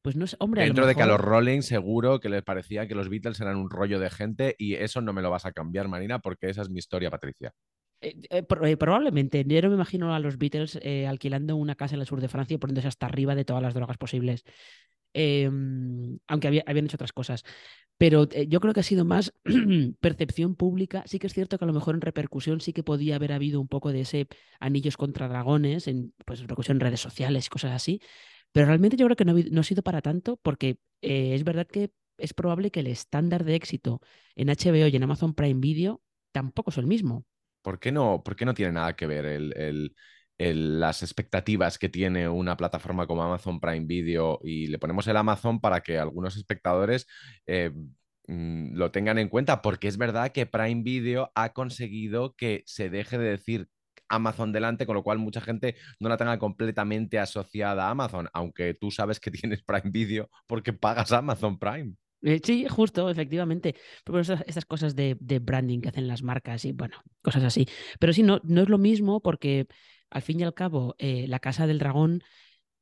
Pues 0.01 0.15
no 0.15 0.25
es, 0.25 0.35
hombre. 0.39 0.63
Dentro 0.63 0.88
de 0.88 0.95
que 0.95 1.01
a 1.01 1.06
los 1.06 1.19
Rolling 1.19 1.61
seguro 1.61 2.19
que 2.19 2.29
les 2.29 2.41
parecía 2.41 2.88
que 2.88 2.95
los 2.95 3.09
Beatles 3.09 3.41
eran 3.41 3.57
un 3.57 3.69
rollo 3.69 4.00
de 4.00 4.09
gente 4.09 4.56
y 4.57 4.75
eso 4.75 5.01
no 5.01 5.11
me 5.11 5.21
lo 5.21 5.29
vas 5.29 5.45
a 5.45 5.51
cambiar, 5.51 5.89
Marina, 5.89 6.19
porque 6.19 6.50
esa 6.50 6.61
es 6.61 6.69
mi 6.69 6.79
historia, 6.79 7.11
Patricia. 7.11 7.53
Eh, 8.01 8.15
eh, 8.29 8.44
eh, 8.63 8.77
probablemente. 8.77 9.44
Yo 9.45 9.61
no 9.61 9.69
me 9.69 9.75
imagino 9.75 10.13
a 10.13 10.19
los 10.19 10.38
Beatles 10.38 10.79
alquilando 11.07 11.56
una 11.57 11.75
casa 11.75 11.95
en 11.95 12.01
el 12.01 12.07
sur 12.07 12.21
de 12.21 12.29
Francia 12.29 12.56
y 12.56 12.57
poniéndose 12.57 12.88
hasta 12.88 13.06
arriba 13.06 13.35
de 13.35 13.45
todas 13.45 13.61
las 13.61 13.73
drogas 13.73 13.97
posibles. 13.97 14.44
Em, 15.13 16.19
aunque 16.27 16.47
habían 16.65 16.85
hecho 16.85 16.97
otras 16.97 17.13
cosas. 17.13 17.44
Pero 17.97 18.29
eh, 18.31 18.47
yo 18.47 18.61
creo 18.61 18.73
que 18.73 18.79
ha 18.79 18.83
sido 18.83 19.03
más 19.06 19.33
percepción 20.00 20.56
pública. 20.56 21.03
Sí 21.06 21.19
que 21.19 21.27
es 21.27 21.33
cierto 21.33 21.57
que 21.57 21.65
a 21.65 21.67
lo 21.67 21.73
mejor 21.73 21.95
en 21.95 22.01
repercusión 22.01 22.61
sí 22.61 22.71
que 22.73 22.83
podía 22.83 23.15
haber 23.15 23.33
habido 23.33 23.59
un 23.59 23.67
poco 23.67 23.91
de 23.91 24.01
ese 24.01 24.27
anillos 24.59 24.97
contra 24.97 25.27
dragones, 25.27 25.88
en 25.88 26.13
pues, 26.25 26.39
repercusión 26.39 26.77
en 26.77 26.81
redes 26.81 27.01
sociales 27.01 27.47
y 27.47 27.50
cosas 27.50 27.71
así. 27.71 28.01
Pero 28.51 28.67
realmente 28.67 28.97
yo 28.97 29.06
creo 29.06 29.15
que 29.15 29.25
no, 29.25 29.59
ha 29.59 29.63
sido 29.63 29.83
para 29.83 30.01
tanto 30.01 30.38
porque 30.38 30.79
eh, 31.01 31.35
es 31.35 31.44
verdad 31.44 31.67
que 31.67 31.91
es 32.17 32.33
probable 32.33 32.71
que 32.71 32.79
el 32.79 32.88
estándar 32.88 33.44
de 33.44 33.56
éxito 33.56 34.01
en 34.35 34.50
HBO 34.50 34.88
y 34.88 34.95
en 34.95 35.03
Amazon 35.03 35.33
Prime 35.33 35.59
Video 35.59 36.01
tampoco 36.31 36.71
es 36.71 36.77
el 36.77 36.88
mismo. 36.88 37.25
¿Por 37.61 37.79
qué 37.79 37.91
no, 37.91 38.23
por 38.23 38.35
qué 38.35 38.45
no 38.45 38.53
tiene 38.53 38.71
nada 38.71 38.95
que 38.95 39.07
ver 39.07 39.25
las 40.39 41.03
expectativas 41.03 41.77
que 41.77 41.89
tiene 41.89 42.30
una 42.30 42.56
plataforma 42.56 43.06
como 43.06 43.23
Amazon 43.23 43.59
Prime 43.59 43.85
Video 43.85 44.40
y 44.42 44.68
le 44.68 44.80
ponemos 44.80 45.06
el 45.07 45.18
Amazon 45.18 45.59
para 45.59 45.81
que 45.81 45.99
algunos 45.99 46.37
espectadores 46.37 47.07
eh, 47.45 47.71
mm, 48.28 48.75
lo 48.75 48.90
tengan 48.92 49.19
en 49.19 49.28
cuenta, 49.28 49.61
porque 49.61 49.90
es 49.90 49.97
verdad 49.97 50.31
que 50.31 50.45
Prime 50.45 50.81
Video 50.83 51.31
ha 51.35 51.52
conseguido 51.52 52.35
que 52.35 52.64
se 52.66 52.90
deje 52.90 53.18
de 53.18 53.31
decir 53.31 53.68
Amazon 54.07 54.54
delante, 54.54 54.85
con 54.85 54.95
lo 54.95 55.04
cual 55.04 55.19
mucha 55.19 55.42
gente 55.42 55.75
no 55.99 56.07
la 56.07 56.18
tenga 56.18 56.40
completamente 56.40 57.19
asociada 57.19 57.87
a 57.87 57.92
Amazon, 57.92 58.30
aunque 58.33 58.73
tú 58.73 58.92
sabes 58.92 59.19
que 59.19 59.31
tienes 59.31 59.61
Prime 59.64 59.92
Video 59.92 60.30
porque 60.47 60.71
pagas 60.71 61.11
Amazon 61.11 61.59
Prime. 61.59 61.95
Eh, 62.21 62.40
sí, 62.44 62.66
justo, 62.69 63.09
efectivamente. 63.09 63.75
Pero 64.04 64.19
esas, 64.19 64.66
cosas 64.66 64.95
de, 64.95 65.16
branding 65.19 65.80
que 65.80 65.90
hacen 65.90 66.07
las 66.07 66.21
marcas 66.23 66.66
y 66.66 66.71
bueno, 66.73 66.97
cosas 67.21 67.44
así. 67.44 67.68
Pero 67.99 68.14
sí, 68.14 68.23
no, 68.23 68.42
no 68.44 68.61
es 68.61 68.69
lo 68.69 68.78
mismo 68.78 69.21
porque 69.21 69.68
al 70.09 70.21
fin 70.21 70.39
y 70.39 70.44
al 70.44 70.54
cabo, 70.54 70.95
eh, 70.97 71.28
La 71.28 71.39
Casa 71.39 71.68
del 71.68 71.80
Dragón, 71.80 72.23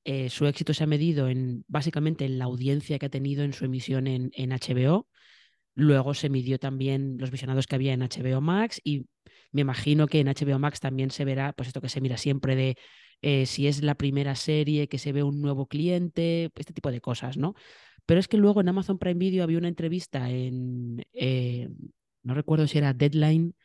eh, 0.03 0.29
su 0.29 0.48
éxito 0.48 0.74
se 0.74 0.84
ha 0.84 0.88
medido 0.88 1.27
en 1.27 1.65
básicamente 1.67 2.25
en 2.25 2.39
la 2.39 2.46
audiencia 2.46 2.98
que 3.00 3.07
ha 3.07 3.10
tenido 3.10 3.43
en 3.43 3.53
su 3.53 3.65
emisión 3.65 4.07
en, 4.07 4.31
HBO. 4.34 5.07
Luego 5.75 6.13
se 6.13 6.29
midió 6.29 6.60
también 6.60 7.17
los 7.19 7.31
visionados 7.31 7.67
que 7.67 7.75
había 7.75 7.93
en 7.93 8.01
HBO 8.01 8.41
Max 8.41 8.81
y 8.84 9.07
me 9.51 9.62
imagino 9.62 10.07
que 10.07 10.22
en 10.22 10.27
HBO 10.27 10.60
Max 10.60 10.79
también 10.79 11.12
se 11.12 11.25
verá, 11.25 11.53
pues 11.53 11.67
esto 11.67 11.81
que 11.81 11.89
se 11.89 12.01
mira 12.01 12.17
siempre 12.17 12.55
de 12.55 12.77
eh, 13.22 13.46
si 13.46 13.67
es 13.67 13.84
la 13.84 13.96
primera 13.96 14.36
serie 14.36 14.88
que 14.88 14.98
se 14.98 15.12
ve 15.12 15.24
un 15.24 15.41
nuevo 15.41 15.67
cliente, 15.67 16.51
este 16.55 16.74
tipo 16.74 16.91
de 16.91 17.01
cosas, 17.01 17.38
¿no? 17.38 17.55
Pero 18.05 18.19
es 18.19 18.27
que 18.27 18.38
luego 18.38 18.62
en 18.62 18.69
Amazon 18.69 19.00
Prime 19.00 19.19
Video 19.19 19.43
había 19.43 19.57
una 19.57 19.67
entrevista 19.67 20.29
en, 20.29 21.03
no 22.24 22.34
recuerdo 22.34 22.67
si 22.67 22.77
era 22.77 22.93
Deadline, 22.93 23.55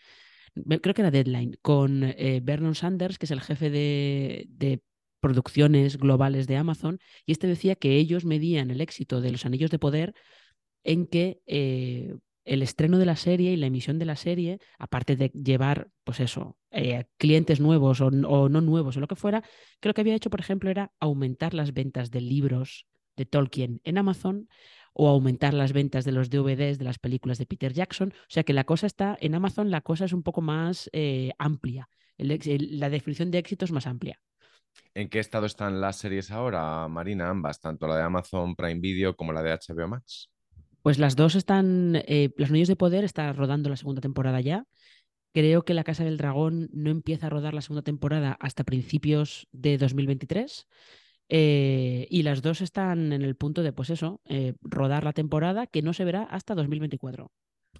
creo 0.54 0.94
que 0.94 1.02
era 1.02 1.10
Deadline, 1.10 1.56
con 1.62 2.04
eh, 2.04 2.40
Vernon 2.42 2.74
Sanders, 2.74 3.18
que 3.18 3.26
es 3.26 3.30
el 3.30 3.40
jefe 3.40 3.70
de, 3.70 4.80
producciones 5.20 5.98
globales 5.98 6.48
de 6.48 6.56
Amazon, 6.56 6.98
y 7.24 7.32
este 7.32 7.46
decía 7.46 7.76
que 7.76 7.96
ellos 7.96 8.24
medían 8.24 8.72
el 8.72 8.80
éxito 8.80 9.20
de 9.20 9.30
los 9.30 9.46
Anillos 9.46 9.70
de 9.70 9.78
Poder 9.78 10.14
en 10.82 11.06
que 11.06 11.40
eh, 11.46 12.16
el 12.44 12.60
estreno 12.60 12.98
de 12.98 13.06
la 13.06 13.14
serie 13.14 13.52
y 13.52 13.56
la 13.56 13.66
emisión 13.66 14.00
de 14.00 14.04
la 14.04 14.16
serie, 14.16 14.58
aparte 14.80 15.14
de 15.14 15.28
llevar, 15.28 15.90
pues 16.02 16.18
eso, 16.18 16.58
eh, 16.72 17.04
clientes 17.18 17.60
nuevos 17.60 18.00
o, 18.00 18.06
o, 18.06 18.48
no 18.48 18.60
nuevos 18.60 18.96
o 18.96 19.00
lo 19.00 19.06
que 19.06 19.14
fuera, 19.14 19.44
creo 19.78 19.94
que 19.94 20.00
había 20.00 20.16
hecho, 20.16 20.28
por 20.28 20.40
ejemplo, 20.40 20.70
era 20.70 20.90
aumentar 20.98 21.54
las 21.54 21.72
ventas 21.72 22.10
de 22.10 22.20
libros 22.20 22.88
de 23.16 23.26
Tolkien 23.26 23.80
en 23.84 23.98
Amazon, 23.98 24.48
o 24.92 25.08
aumentar 25.08 25.54
las 25.54 25.72
ventas 25.72 26.04
de 26.04 26.12
los 26.12 26.30
DVDs 26.30 26.78
de 26.78 26.84
las 26.84 26.98
películas 26.98 27.38
de 27.38 27.46
Peter 27.46 27.72
Jackson. 27.72 28.12
O 28.12 28.30
sea 28.30 28.42
que 28.42 28.52
la 28.52 28.64
cosa 28.64 28.86
está, 28.86 29.16
en 29.20 29.34
Amazon 29.34 29.70
la 29.70 29.80
cosa 29.80 30.04
es 30.04 30.12
un 30.12 30.22
poco 30.22 30.40
más 30.40 30.90
eh, 30.92 31.32
amplia. 31.38 31.88
la 32.18 32.90
definición 32.90 33.30
de 33.30 33.38
éxito 33.38 33.64
es 33.64 33.72
más 33.72 33.86
amplia. 33.86 34.20
¿En 34.94 35.08
qué 35.08 35.18
estado 35.18 35.46
están 35.46 35.80
las 35.80 35.96
series 35.96 36.30
ahora, 36.30 36.86
Marina? 36.88 37.28
Ambas, 37.28 37.60
tanto 37.60 37.86
la 37.86 37.96
de 37.96 38.02
Amazon 38.02 38.54
Prime 38.54 38.80
Video 38.80 39.16
como 39.16 39.32
la 39.32 39.42
de 39.42 39.52
HBO 39.52 39.88
Max. 39.88 40.30
Pues 40.82 40.98
las 40.98 41.16
dos 41.16 41.34
están, 41.34 42.02
eh, 42.06 42.30
Los 42.36 42.50
Niños 42.50 42.68
de 42.68 42.76
Poder 42.76 43.04
está 43.04 43.32
rodando 43.32 43.70
la 43.70 43.76
segunda 43.76 44.00
temporada 44.00 44.40
ya. 44.40 44.66
Creo 45.32 45.64
que 45.64 45.74
La 45.74 45.84
Casa 45.84 46.04
del 46.04 46.18
Dragón 46.18 46.68
no 46.72 46.90
empieza 46.90 47.28
a 47.28 47.30
rodar 47.30 47.54
la 47.54 47.62
segunda 47.62 47.82
temporada 47.82 48.36
hasta 48.40 48.64
principios 48.64 49.48
de 49.52 49.78
2023. 49.78 50.66
Eh, 51.28 52.06
y 52.10 52.22
las 52.22 52.42
dos 52.42 52.60
están 52.60 53.12
en 53.12 53.22
el 53.22 53.36
punto 53.36 53.62
de, 53.62 53.72
pues 53.72 53.90
eso, 53.90 54.20
eh, 54.26 54.54
rodar 54.62 55.04
la 55.04 55.12
temporada 55.12 55.66
que 55.66 55.82
no 55.82 55.92
se 55.92 56.04
verá 56.04 56.24
hasta 56.24 56.54
2024. 56.54 57.30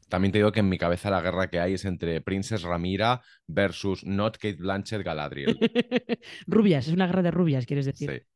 También 0.08 0.32
te 0.32 0.38
digo 0.38 0.52
que 0.52 0.60
en 0.60 0.68
mi 0.68 0.78
cabeza 0.78 1.10
la 1.10 1.20
guerra 1.20 1.48
que 1.48 1.60
hay 1.60 1.74
es 1.74 1.84
entre 1.84 2.20
Princess 2.20 2.62
Ramira 2.62 3.22
versus 3.46 4.04
Not 4.04 4.36
Kate 4.36 4.56
Blanchett 4.56 5.02
Galadriel. 5.02 5.58
rubias, 6.46 6.88
es 6.88 6.94
una 6.94 7.06
guerra 7.06 7.22
de 7.22 7.30
rubias, 7.30 7.66
quieres 7.66 7.86
decir. 7.86 8.10
Sí. 8.10 8.32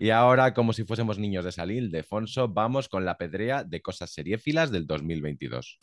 Y 0.00 0.10
ahora, 0.10 0.54
como 0.54 0.72
si 0.72 0.84
fuésemos 0.84 1.18
niños 1.18 1.44
de 1.44 1.52
Salil, 1.52 1.90
de 1.90 2.02
Fonso, 2.02 2.48
vamos 2.48 2.88
con 2.88 3.04
la 3.04 3.18
pedrea 3.18 3.64
de 3.64 3.82
cosas 3.82 4.10
seriéfilas 4.10 4.70
del 4.70 4.86
2022. 4.86 5.78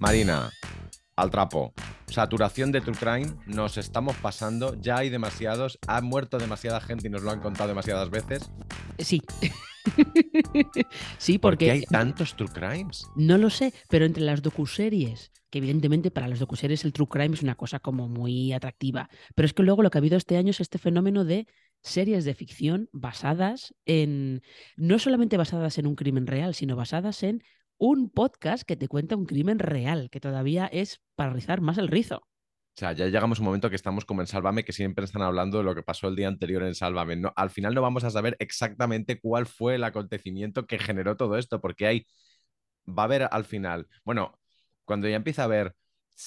Marina, 0.00 0.50
al 1.14 1.30
trapo. 1.30 1.74
Saturación 2.06 2.72
de 2.72 2.80
True 2.80 2.96
Crime, 2.96 3.34
nos 3.46 3.76
estamos 3.76 4.16
pasando, 4.16 4.74
ya 4.80 4.96
hay 4.96 5.10
demasiados, 5.10 5.78
ha 5.86 6.00
muerto 6.00 6.38
demasiada 6.38 6.80
gente 6.80 7.08
y 7.08 7.10
nos 7.10 7.22
lo 7.22 7.30
han 7.30 7.40
contado 7.40 7.68
demasiadas 7.68 8.08
veces. 8.08 8.50
Sí. 8.98 9.20
sí, 11.18 11.36
porque... 11.36 11.38
¿Por 11.38 11.58
qué 11.58 11.70
hay 11.70 11.82
tantos 11.82 12.34
True 12.34 12.48
Crimes? 12.48 13.06
No 13.14 13.36
lo 13.36 13.50
sé, 13.50 13.74
pero 13.90 14.06
entre 14.06 14.22
las 14.22 14.40
docuseries, 14.40 15.32
que 15.50 15.58
evidentemente 15.58 16.10
para 16.10 16.28
las 16.28 16.38
docuseries 16.38 16.86
el 16.86 16.94
True 16.94 17.08
Crime 17.08 17.34
es 17.34 17.42
una 17.42 17.56
cosa 17.56 17.78
como 17.78 18.08
muy 18.08 18.54
atractiva, 18.54 19.10
pero 19.34 19.44
es 19.44 19.52
que 19.52 19.62
luego 19.62 19.82
lo 19.82 19.90
que 19.90 19.98
ha 19.98 20.00
habido 20.00 20.16
este 20.16 20.38
año 20.38 20.50
es 20.50 20.60
este 20.60 20.78
fenómeno 20.78 21.26
de 21.26 21.46
series 21.82 22.24
de 22.24 22.32
ficción 22.32 22.88
basadas 22.92 23.74
en, 23.84 24.40
no 24.76 24.98
solamente 24.98 25.36
basadas 25.36 25.76
en 25.76 25.86
un 25.86 25.94
crimen 25.94 26.26
real, 26.26 26.54
sino 26.54 26.74
basadas 26.74 27.22
en 27.22 27.42
un 27.80 28.10
podcast 28.10 28.62
que 28.64 28.76
te 28.76 28.88
cuenta 28.88 29.16
un 29.16 29.24
crimen 29.24 29.58
real, 29.58 30.10
que 30.10 30.20
todavía 30.20 30.66
es 30.66 31.00
para 31.16 31.32
rizar 31.32 31.62
más 31.62 31.78
el 31.78 31.88
rizo. 31.88 32.18
O 32.18 32.76
sea, 32.76 32.92
ya 32.92 33.06
llegamos 33.06 33.38
a 33.38 33.42
un 33.42 33.46
momento 33.46 33.70
que 33.70 33.76
estamos 33.76 34.04
como 34.04 34.20
en 34.20 34.26
Sálvame, 34.26 34.64
que 34.64 34.72
siempre 34.74 35.06
están 35.06 35.22
hablando 35.22 35.58
de 35.58 35.64
lo 35.64 35.74
que 35.74 35.82
pasó 35.82 36.08
el 36.08 36.14
día 36.14 36.28
anterior 36.28 36.62
en 36.62 36.74
Sálvame. 36.74 37.16
No, 37.16 37.32
al 37.34 37.48
final 37.48 37.74
no 37.74 37.80
vamos 37.80 38.04
a 38.04 38.10
saber 38.10 38.36
exactamente 38.38 39.18
cuál 39.18 39.46
fue 39.46 39.76
el 39.76 39.84
acontecimiento 39.84 40.66
que 40.66 40.78
generó 40.78 41.16
todo 41.16 41.38
esto, 41.38 41.60
porque 41.62 41.86
hay, 41.86 42.06
va 42.86 43.04
a 43.04 43.06
haber 43.06 43.28
al 43.30 43.44
final, 43.44 43.88
bueno, 44.04 44.38
cuando 44.84 45.08
ya 45.08 45.16
empieza 45.16 45.42
a 45.42 45.46
haber 45.46 45.74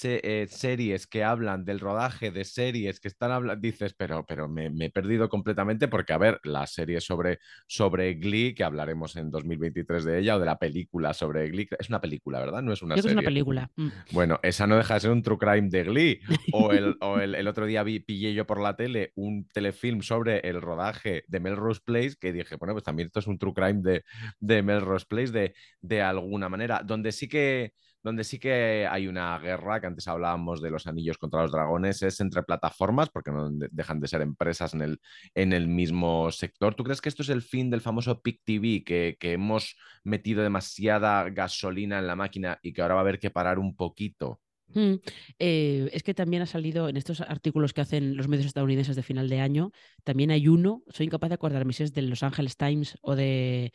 eh, 0.02 0.46
series 0.48 1.06
que 1.06 1.22
hablan 1.22 1.64
del 1.64 1.80
rodaje 1.80 2.30
de 2.30 2.44
series 2.44 3.00
que 3.00 3.08
están 3.08 3.30
hablando, 3.30 3.60
dices, 3.60 3.94
pero, 3.94 4.24
pero 4.26 4.48
me, 4.48 4.70
he 4.80 4.90
perdido 4.90 5.28
completamente 5.28 5.88
porque, 5.88 6.12
a 6.12 6.18
ver, 6.18 6.40
la 6.42 6.66
serie 6.66 7.00
sobre, 7.00 7.38
sobre 7.66 8.14
Glee, 8.14 8.54
que 8.54 8.64
hablaremos 8.64 9.16
en 9.16 9.30
2023 9.30 10.04
de 10.04 10.18
ella, 10.18 10.36
o 10.36 10.40
de 10.40 10.46
la 10.46 10.58
película 10.58 11.14
sobre 11.14 11.48
Glee, 11.48 11.68
es 11.78 11.88
una 11.88 12.00
película, 12.00 12.40
¿verdad? 12.40 12.62
No 12.62 12.72
es 12.72 12.82
una 12.82 12.96
serie. 12.96 13.10
es 13.10 13.14
una 13.14 13.22
película. 13.22 13.70
Mm. 13.76 13.88
Bueno, 14.12 14.40
esa 14.42 14.66
no 14.66 14.76
deja 14.76 14.94
de 14.94 15.00
ser 15.00 15.10
un 15.10 15.22
true 15.22 15.38
crime 15.38 15.68
de 15.68 15.84
Glee. 15.84 16.20
O 16.52 16.72
el, 16.72 16.96
o 17.00 17.18
el, 17.20 17.46
otro 17.46 17.66
día 17.66 17.82
vi, 17.82 18.00
pillé 18.00 18.34
yo 18.34 18.46
por 18.46 18.60
la 18.60 18.76
tele 18.76 19.12
un 19.14 19.46
telefilm 19.48 20.02
sobre 20.02 20.40
el 20.40 20.60
rodaje 20.60 21.24
de 21.28 21.40
Melrose 21.40 21.80
Place, 21.84 22.16
que 22.20 22.32
dije, 22.32 22.56
bueno, 22.56 22.74
pues 22.74 22.84
también 22.84 23.06
esto 23.06 23.20
es 23.20 23.26
un 23.26 23.38
true 23.38 23.54
crime 23.54 23.80
de, 23.82 24.04
de 24.40 24.62
Melrose 24.62 25.06
Place 25.08 25.32
de, 25.32 25.54
de 25.80 26.02
alguna 26.02 26.48
manera, 26.48 26.82
donde 26.84 27.12
sí 27.12 27.28
que 27.28 27.74
donde 28.04 28.22
sí 28.22 28.38
que 28.38 28.86
hay 28.88 29.08
una 29.08 29.38
guerra, 29.38 29.80
que 29.80 29.86
antes 29.86 30.06
hablábamos 30.06 30.60
de 30.60 30.70
los 30.70 30.86
anillos 30.86 31.16
contra 31.16 31.40
los 31.40 31.50
dragones, 31.50 32.02
es 32.02 32.20
entre 32.20 32.42
plataformas, 32.42 33.08
porque 33.08 33.32
no 33.32 33.48
dejan 33.70 33.98
de 33.98 34.08
ser 34.08 34.20
empresas 34.20 34.74
en 34.74 34.82
el, 34.82 35.00
en 35.34 35.54
el 35.54 35.66
mismo 35.66 36.30
sector. 36.30 36.74
¿Tú 36.74 36.84
crees 36.84 37.00
que 37.00 37.08
esto 37.08 37.22
es 37.22 37.30
el 37.30 37.40
fin 37.40 37.70
del 37.70 37.80
famoso 37.80 38.20
PIC 38.20 38.42
TV, 38.44 38.84
que, 38.84 39.16
hemos 39.20 39.76
metido 40.04 40.42
demasiada 40.42 41.30
gasolina 41.30 41.98
en 41.98 42.06
la 42.06 42.14
máquina 42.14 42.58
y 42.62 42.74
que 42.74 42.82
ahora 42.82 42.94
va 42.94 43.00
a 43.00 43.04
haber 43.04 43.18
que 43.18 43.30
parar 43.30 43.58
un 43.58 43.74
poquito? 43.74 44.38
Mm, 44.74 44.96
eh, 45.38 45.88
es 45.92 46.02
que 46.02 46.12
también 46.12 46.42
ha 46.42 46.46
salido 46.46 46.90
en 46.90 46.98
estos 46.98 47.22
artículos 47.22 47.72
que 47.72 47.80
hacen 47.80 48.18
los 48.18 48.28
medios 48.28 48.46
estadounidenses 48.46 48.96
de 48.96 49.02
final 49.02 49.30
de 49.30 49.40
año, 49.40 49.72
también 50.04 50.30
hay 50.30 50.46
uno, 50.46 50.82
soy 50.88 51.06
incapaz 51.06 51.30
de 51.30 51.36
acordarme 51.36 51.72
si 51.72 51.84
es 51.84 51.94
de 51.94 52.02
Los 52.02 52.22
Angeles 52.22 52.58
Times 52.58 52.98
o 53.00 53.16
de 53.16 53.72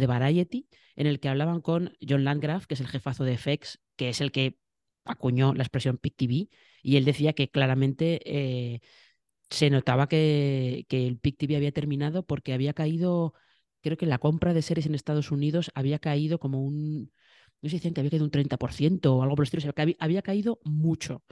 de 0.00 0.06
Variety, 0.06 0.68
en 0.96 1.06
el 1.06 1.20
que 1.20 1.28
hablaban 1.28 1.60
con 1.60 1.92
John 2.06 2.24
Landgraf, 2.24 2.66
que 2.66 2.74
es 2.74 2.80
el 2.80 2.88
jefazo 2.88 3.24
de 3.24 3.34
FX, 3.34 3.80
que 3.96 4.08
es 4.08 4.20
el 4.20 4.32
que 4.32 4.58
acuñó 5.04 5.54
la 5.54 5.62
expresión 5.62 5.98
PIC 5.98 6.16
TV, 6.16 6.48
y 6.82 6.96
él 6.96 7.04
decía 7.04 7.32
que 7.32 7.50
claramente 7.50 8.20
eh, 8.24 8.80
se 9.50 9.70
notaba 9.70 10.08
que, 10.08 10.86
que 10.88 11.06
el 11.06 11.18
PIC 11.18 11.38
TV 11.38 11.56
había 11.56 11.72
terminado 11.72 12.24
porque 12.26 12.52
había 12.52 12.74
caído, 12.74 13.34
creo 13.82 13.96
que 13.96 14.06
la 14.06 14.18
compra 14.18 14.54
de 14.54 14.62
series 14.62 14.86
en 14.86 14.94
Estados 14.94 15.30
Unidos 15.30 15.70
había 15.74 15.98
caído 15.98 16.38
como 16.38 16.62
un, 16.62 17.12
no 17.62 17.68
sé 17.68 17.70
si 17.70 17.76
decían 17.76 17.94
que 17.94 18.00
había 18.00 18.10
caído 18.10 18.24
un 18.24 18.30
30% 18.30 19.14
o 19.16 19.22
algo 19.22 19.36
por 19.36 19.44
el 19.44 19.46
estilo, 19.48 19.72
que 19.72 19.82
había, 19.82 19.96
había 20.00 20.22
caído 20.22 20.60
mucho 20.64 21.22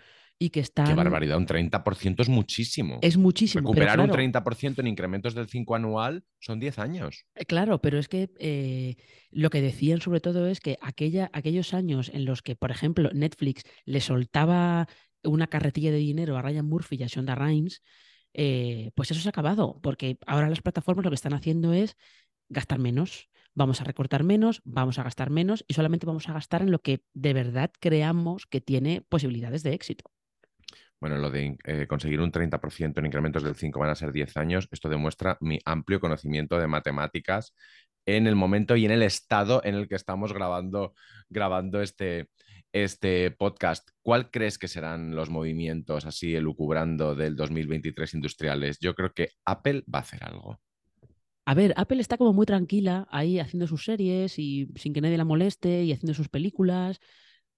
y 0.44 0.50
que 0.50 0.60
están... 0.60 0.86
Qué 0.86 0.94
barbaridad, 0.94 1.38
un 1.38 1.46
30% 1.46 2.20
es 2.20 2.28
muchísimo. 2.28 2.98
Es 3.00 3.16
muchísimo. 3.16 3.72
Recuperar 3.72 3.98
un 3.98 4.10
30% 4.10 4.80
en 4.80 4.86
incrementos 4.86 5.34
del 5.34 5.48
5 5.48 5.74
anual 5.74 6.24
son 6.38 6.60
10 6.60 6.78
años. 6.78 7.24
Eh, 7.34 7.46
claro, 7.46 7.80
pero 7.80 7.98
es 7.98 8.08
que 8.08 8.30
eh, 8.38 8.96
lo 9.30 9.48
que 9.48 9.62
decían 9.62 10.02
sobre 10.02 10.20
todo 10.20 10.46
es 10.46 10.60
que 10.60 10.76
aquella, 10.82 11.30
aquellos 11.32 11.72
años 11.72 12.10
en 12.12 12.26
los 12.26 12.42
que, 12.42 12.56
por 12.56 12.70
ejemplo, 12.70 13.10
Netflix 13.14 13.62
le 13.86 14.02
soltaba 14.02 14.86
una 15.22 15.46
carretilla 15.46 15.90
de 15.90 15.96
dinero 15.96 16.36
a 16.36 16.42
Ryan 16.42 16.66
Murphy 16.66 16.96
y 16.96 17.04
a 17.04 17.06
Shonda 17.06 17.34
Rhimes, 17.34 17.82
eh, 18.34 18.90
pues 18.94 19.10
eso 19.10 19.20
se 19.20 19.28
ha 19.28 19.30
acabado, 19.30 19.80
porque 19.82 20.18
ahora 20.26 20.50
las 20.50 20.60
plataformas 20.60 21.04
lo 21.04 21.10
que 21.10 21.16
están 21.16 21.32
haciendo 21.32 21.72
es 21.72 21.96
gastar 22.50 22.78
menos. 22.78 23.30
Vamos 23.54 23.80
a 23.80 23.84
recortar 23.84 24.24
menos, 24.24 24.60
vamos 24.64 24.98
a 24.98 25.04
gastar 25.04 25.30
menos 25.30 25.64
y 25.66 25.72
solamente 25.72 26.04
vamos 26.04 26.28
a 26.28 26.34
gastar 26.34 26.60
en 26.60 26.70
lo 26.70 26.82
que 26.82 27.02
de 27.14 27.32
verdad 27.32 27.70
creamos 27.80 28.46
que 28.46 28.60
tiene 28.60 29.00
posibilidades 29.00 29.62
de 29.62 29.72
éxito. 29.72 30.10
Bueno, 31.00 31.18
lo 31.18 31.30
de 31.30 31.56
eh, 31.64 31.86
conseguir 31.86 32.20
un 32.20 32.32
30% 32.32 32.98
en 32.98 33.06
incrementos 33.06 33.42
del 33.42 33.56
5 33.56 33.78
van 33.78 33.90
a 33.90 33.94
ser 33.94 34.12
10 34.12 34.36
años. 34.36 34.68
Esto 34.70 34.88
demuestra 34.88 35.36
mi 35.40 35.58
amplio 35.64 36.00
conocimiento 36.00 36.58
de 36.58 36.66
matemáticas 36.66 37.54
en 38.06 38.26
el 38.26 38.36
momento 38.36 38.76
y 38.76 38.84
en 38.84 38.90
el 38.90 39.02
estado 39.02 39.62
en 39.64 39.74
el 39.74 39.88
que 39.88 39.94
estamos 39.94 40.32
grabando, 40.32 40.94
grabando 41.28 41.80
este, 41.80 42.28
este 42.72 43.30
podcast. 43.30 43.88
¿Cuál 44.02 44.30
crees 44.30 44.58
que 44.58 44.68
serán 44.68 45.14
los 45.14 45.30
movimientos 45.30 46.06
así 46.06 46.34
elucubrando 46.34 47.14
del 47.14 47.36
2023 47.36 48.14
industriales? 48.14 48.78
Yo 48.80 48.94
creo 48.94 49.12
que 49.12 49.30
Apple 49.44 49.84
va 49.92 50.00
a 50.00 50.02
hacer 50.02 50.24
algo. 50.24 50.60
A 51.46 51.54
ver, 51.54 51.74
Apple 51.76 52.00
está 52.00 52.16
como 52.16 52.32
muy 52.32 52.46
tranquila 52.46 53.06
ahí 53.10 53.38
haciendo 53.38 53.66
sus 53.66 53.84
series 53.84 54.38
y 54.38 54.68
sin 54.76 54.94
que 54.94 55.02
nadie 55.02 55.18
la 55.18 55.26
moleste 55.26 55.84
y 55.84 55.92
haciendo 55.92 56.14
sus 56.14 56.28
películas. 56.28 57.00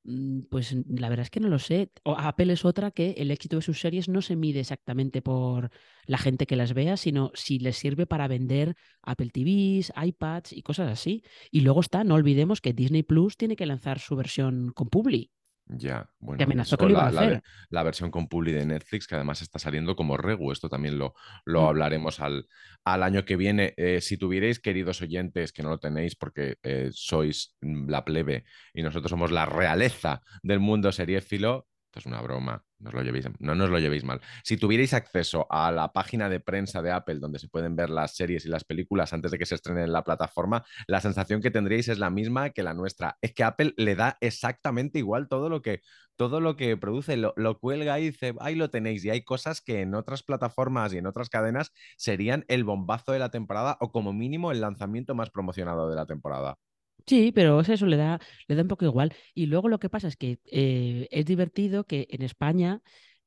Mm, 0.06 0.42
pues 0.50 0.74
la 0.88 1.08
verdad 1.08 1.24
es 1.24 1.30
que 1.30 1.40
no 1.40 1.48
lo 1.48 1.58
sé. 1.58 1.90
Apple 2.04 2.52
es 2.52 2.64
otra 2.64 2.92
que 2.92 3.10
el 3.18 3.30
éxito 3.32 3.56
de 3.56 3.62
sus 3.62 3.80
series 3.80 4.08
no 4.08 4.22
se 4.22 4.36
mide 4.36 4.60
exactamente 4.60 5.20
por 5.20 5.70
la 6.06 6.18
gente 6.18 6.46
que 6.46 6.56
las 6.56 6.74
vea, 6.74 6.96
sino 6.96 7.32
si 7.34 7.58
les 7.58 7.76
sirve 7.76 8.06
para 8.06 8.28
vender 8.28 8.76
Apple 9.02 9.30
TVs, 9.30 9.92
iPads 10.00 10.52
y 10.52 10.62
cosas 10.62 10.90
así. 10.92 11.24
Y 11.50 11.60
luego 11.62 11.80
está, 11.80 12.04
no 12.04 12.14
olvidemos 12.14 12.60
que 12.60 12.72
Disney 12.72 13.02
Plus 13.02 13.36
tiene 13.36 13.56
que 13.56 13.66
lanzar 13.66 13.98
su 13.98 14.14
versión 14.14 14.70
con 14.72 14.88
Publi. 14.88 15.32
Ya, 15.68 16.08
bueno. 16.20 16.38
Que 16.38 16.44
amenazó 16.44 16.76
que 16.76 16.84
lo 16.84 16.90
iba 16.90 17.04
a 17.04 17.08
hacer. 17.08 17.42
La, 17.70 17.82
versión 17.82 18.10
con 18.10 18.28
Publi 18.28 18.52
de 18.52 18.64
Netflix, 18.64 19.06
que 19.06 19.16
además 19.16 19.42
está 19.42 19.58
saliendo 19.58 19.96
como 19.96 20.16
Regu, 20.16 20.52
esto 20.52 20.68
también 20.68 20.96
lo, 20.96 21.14
lo 21.44 21.62
mm. 21.62 21.66
hablaremos 21.66 22.20
al, 22.20 22.46
al, 22.84 23.02
año 23.02 23.24
que 23.24 23.36
viene. 23.36 23.74
Eh, 23.76 24.00
si 24.00 24.16
tuvierais, 24.16 24.60
queridos 24.60 25.02
oyentes, 25.02 25.52
que 25.52 25.62
no 25.62 25.70
lo 25.70 25.78
tenéis 25.78 26.14
porque 26.14 26.58
eh, 26.62 26.90
sois 26.92 27.56
la 27.60 28.04
plebe 28.04 28.44
y 28.74 28.82
nosotros 28.82 29.10
somos 29.10 29.32
la 29.32 29.46
realeza 29.46 30.22
del 30.42 30.60
mundo 30.60 30.92
seriéfilo, 30.92 31.66
esto 31.86 31.98
es 31.98 32.06
una 32.06 32.20
broma 32.20 32.65
no, 32.78 32.90
lo 32.90 33.02
llevéis, 33.02 33.26
no 33.38 33.54
nos 33.54 33.70
lo 33.70 33.78
llevéis 33.78 34.04
mal. 34.04 34.20
Si 34.44 34.56
tuvierais 34.56 34.92
acceso 34.92 35.46
a 35.50 35.72
la 35.72 35.92
página 35.92 36.28
de 36.28 36.40
prensa 36.40 36.82
de 36.82 36.92
Apple 36.92 37.16
donde 37.16 37.38
se 37.38 37.48
pueden 37.48 37.74
ver 37.74 37.90
las 37.90 38.14
series 38.14 38.44
y 38.44 38.48
las 38.48 38.64
películas 38.64 39.12
antes 39.12 39.30
de 39.30 39.38
que 39.38 39.46
se 39.46 39.54
estrenen 39.54 39.84
en 39.84 39.92
la 39.92 40.04
plataforma, 40.04 40.64
la 40.86 41.00
sensación 41.00 41.40
que 41.40 41.50
tendríais 41.50 41.88
es 41.88 41.98
la 41.98 42.10
misma 42.10 42.50
que 42.50 42.62
la 42.62 42.74
nuestra. 42.74 43.16
Es 43.22 43.32
que 43.32 43.44
Apple 43.44 43.72
le 43.76 43.96
da 43.96 44.18
exactamente 44.20 44.98
igual 44.98 45.28
todo 45.28 45.48
lo 45.48 45.62
que, 45.62 45.80
todo 46.16 46.40
lo 46.40 46.56
que 46.56 46.76
produce, 46.76 47.16
lo, 47.16 47.32
lo 47.36 47.58
cuelga 47.58 47.98
y 47.98 48.10
dice, 48.10 48.34
ahí 48.40 48.54
lo 48.54 48.70
tenéis. 48.70 49.04
Y 49.04 49.10
hay 49.10 49.22
cosas 49.24 49.62
que 49.62 49.80
en 49.80 49.94
otras 49.94 50.22
plataformas 50.22 50.92
y 50.92 50.98
en 50.98 51.06
otras 51.06 51.30
cadenas 51.30 51.72
serían 51.96 52.44
el 52.48 52.64
bombazo 52.64 53.12
de 53.12 53.18
la 53.18 53.30
temporada 53.30 53.78
o 53.80 53.90
como 53.90 54.12
mínimo 54.12 54.52
el 54.52 54.60
lanzamiento 54.60 55.14
más 55.14 55.30
promocionado 55.30 55.88
de 55.88 55.96
la 55.96 56.06
temporada. 56.06 56.58
Sí, 57.06 57.30
pero 57.32 57.60
eso 57.60 57.86
le 57.86 57.96
da, 57.96 58.20
le 58.48 58.54
da 58.56 58.62
un 58.62 58.68
poco 58.68 58.84
igual. 58.84 59.14
Y 59.34 59.46
luego 59.46 59.68
lo 59.68 59.78
que 59.78 59.88
pasa 59.88 60.08
es 60.08 60.16
que 60.16 60.40
eh, 60.50 61.06
es 61.10 61.24
divertido 61.26 61.84
que 61.84 62.08
en 62.10 62.22
España 62.22 62.82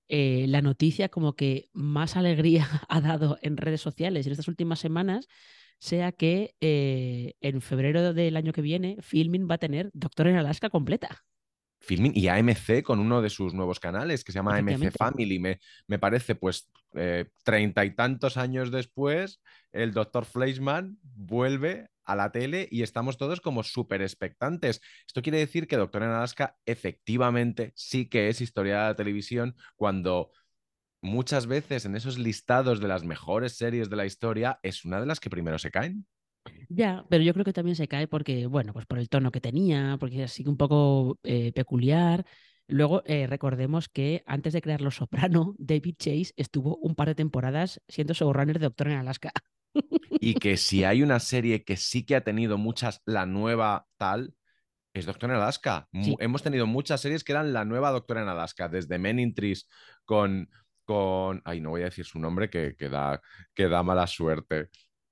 eh, 0.09 0.45
la 0.47 0.61
noticia 0.61 1.09
como 1.09 1.35
que 1.35 1.69
más 1.73 2.17
alegría 2.17 2.67
ha 2.89 3.01
dado 3.01 3.37
en 3.41 3.57
redes 3.57 3.81
sociales 3.81 4.25
en 4.25 4.31
estas 4.33 4.47
últimas 4.47 4.79
semanas 4.79 5.27
sea 5.79 6.11
que 6.11 6.55
eh, 6.59 7.35
en 7.39 7.61
febrero 7.61 8.13
del 8.13 8.35
año 8.35 8.51
que 8.51 8.61
viene, 8.61 8.97
Filming 9.01 9.47
va 9.49 9.55
a 9.55 9.59
tener 9.59 9.89
Doctor 9.93 10.27
en 10.27 10.35
Alaska 10.35 10.69
completa. 10.69 11.23
Filming 11.79 12.11
y 12.15 12.27
AMC 12.27 12.83
con 12.83 12.99
uno 12.99 13.21
de 13.21 13.29
sus 13.29 13.53
nuevos 13.53 13.79
canales 13.79 14.25
que 14.25 14.33
se 14.33 14.39
llama 14.39 14.57
AMC. 14.57 14.91
Family. 14.91 15.39
Me, 15.39 15.59
me 15.87 15.97
parece, 15.97 16.35
pues, 16.35 16.69
eh, 16.93 17.25
treinta 17.43 17.85
y 17.85 17.95
tantos 17.95 18.37
años 18.37 18.71
después, 18.71 19.41
el 19.71 19.93
doctor 19.93 20.25
Fleischman 20.25 20.97
vuelve 21.01 21.89
a 22.03 22.15
la 22.15 22.31
tele 22.31 22.67
y 22.71 22.81
estamos 22.81 23.17
todos 23.17 23.39
como 23.39 23.63
súper 23.63 24.01
expectantes. 24.01 24.81
Esto 25.05 25.21
quiere 25.21 25.37
decir 25.37 25.67
que 25.67 25.77
Doctor 25.77 26.03
en 26.03 26.09
Alaska 26.09 26.57
efectivamente 26.65 27.71
sí 27.75 28.09
que 28.09 28.29
es 28.29 28.41
historia 28.41 28.79
de 28.81 28.87
la 28.87 28.95
televisión 28.95 29.55
cuando 29.75 30.31
muchas 31.01 31.45
veces 31.45 31.85
en 31.85 31.95
esos 31.95 32.17
listados 32.17 32.79
de 32.79 32.87
las 32.87 33.03
mejores 33.03 33.57
series 33.57 33.89
de 33.89 33.95
la 33.95 34.05
historia 34.05 34.59
es 34.63 34.85
una 34.85 34.99
de 34.99 35.05
las 35.05 35.19
que 35.19 35.29
primero 35.29 35.59
se 35.59 35.71
caen. 35.71 36.07
Ya, 36.69 37.05
pero 37.09 37.23
yo 37.23 37.33
creo 37.33 37.45
que 37.45 37.53
también 37.53 37.75
se 37.75 37.87
cae 37.87 38.07
porque, 38.07 38.45
bueno, 38.47 38.73
pues 38.73 38.85
por 38.85 38.99
el 38.99 39.09
tono 39.09 39.31
que 39.31 39.41
tenía, 39.41 39.97
porque 39.99 40.23
es 40.23 40.31
así 40.31 40.43
un 40.47 40.57
poco 40.57 41.19
eh, 41.23 41.51
peculiar. 41.53 42.25
Luego, 42.69 43.01
eh, 43.05 43.25
recordemos 43.25 43.89
que 43.89 44.23
antes 44.27 44.53
de 44.53 44.61
crear 44.61 44.81
Los 44.81 44.97
Soprano, 44.97 45.55
David 45.57 45.95
Chase 45.97 46.33
estuvo 46.37 46.77
un 46.77 46.93
par 46.93 47.07
de 47.07 47.15
temporadas 47.15 47.81
siendo 47.87 48.13
showrunner 48.13 48.59
de 48.59 48.65
Doctor 48.65 48.89
en 48.89 48.97
Alaska. 48.97 49.31
Y 50.21 50.35
que 50.35 50.55
si 50.55 50.83
hay 50.83 51.01
una 51.01 51.19
serie 51.19 51.63
que 51.63 51.77
sí 51.77 52.05
que 52.05 52.15
ha 52.15 52.23
tenido 52.23 52.59
muchas, 52.59 53.01
la 53.05 53.25
nueva 53.25 53.87
tal, 53.97 54.35
es 54.93 55.07
Doctor 55.07 55.31
en 55.31 55.37
Alaska. 55.37 55.87
Sí. 55.93 56.15
Hemos 56.19 56.43
tenido 56.43 56.67
muchas 56.67 57.01
series 57.01 57.23
que 57.23 57.31
eran 57.31 57.53
la 57.53 57.65
nueva 57.65 57.91
Doctor 57.91 58.19
en 58.19 58.27
Alaska, 58.27 58.69
desde 58.69 58.99
Men 58.99 59.19
in 59.19 59.33
Trees 59.33 59.67
con, 60.05 60.49
con... 60.85 61.41
Ay, 61.45 61.61
no 61.61 61.71
voy 61.71 61.81
a 61.81 61.85
decir 61.85 62.05
su 62.05 62.19
nombre 62.19 62.51
que, 62.51 62.75
que 62.75 62.87
da, 62.87 63.19
que 63.55 63.67
da 63.67 63.81
mala 63.81 64.05
suerte. 64.05 64.69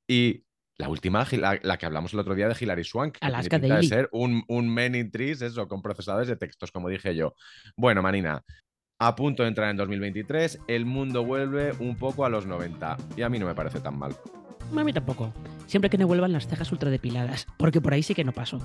Y 0.07 0.45
la 0.77 0.89
última, 0.89 1.25
la, 1.31 1.59
la 1.61 1.77
que 1.77 1.85
hablamos 1.85 2.13
el 2.13 2.19
otro 2.19 2.35
día 2.35 2.47
de 2.47 2.55
Hilary 2.59 2.83
Swank, 2.83 3.17
que 3.17 3.25
Alaska 3.25 3.59
de 3.59 3.83
ser 3.83 4.09
un, 4.11 4.43
un 4.47 4.69
Men 4.69 4.95
in 4.95 5.11
Trees, 5.11 5.41
eso, 5.41 5.67
con 5.67 5.81
procesadores 5.81 6.27
de 6.27 6.35
textos, 6.35 6.71
como 6.71 6.89
dije 6.89 7.15
yo. 7.15 7.33
Bueno, 7.75 8.01
Marina, 8.01 8.43
a 8.99 9.15
punto 9.15 9.43
de 9.43 9.49
entrar 9.49 9.69
en 9.69 9.77
2023, 9.77 10.59
el 10.67 10.85
mundo 10.85 11.25
vuelve 11.25 11.73
un 11.79 11.97
poco 11.97 12.25
a 12.25 12.29
los 12.29 12.45
90 12.45 12.97
y 13.15 13.21
a 13.23 13.29
mí 13.29 13.39
no 13.39 13.47
me 13.47 13.55
parece 13.55 13.79
tan 13.79 13.97
mal. 13.97 14.15
A 14.75 14.83
mí 14.83 14.93
tampoco. 14.93 15.33
Siempre 15.65 15.89
que 15.89 15.97
no 15.97 16.07
vuelvan 16.07 16.33
las 16.33 16.47
cejas 16.47 16.71
ultradepiladas, 16.71 17.47
porque 17.57 17.81
por 17.81 17.93
ahí 17.93 18.03
sí 18.03 18.13
que 18.13 18.23
no 18.23 18.31
paso. 18.31 18.59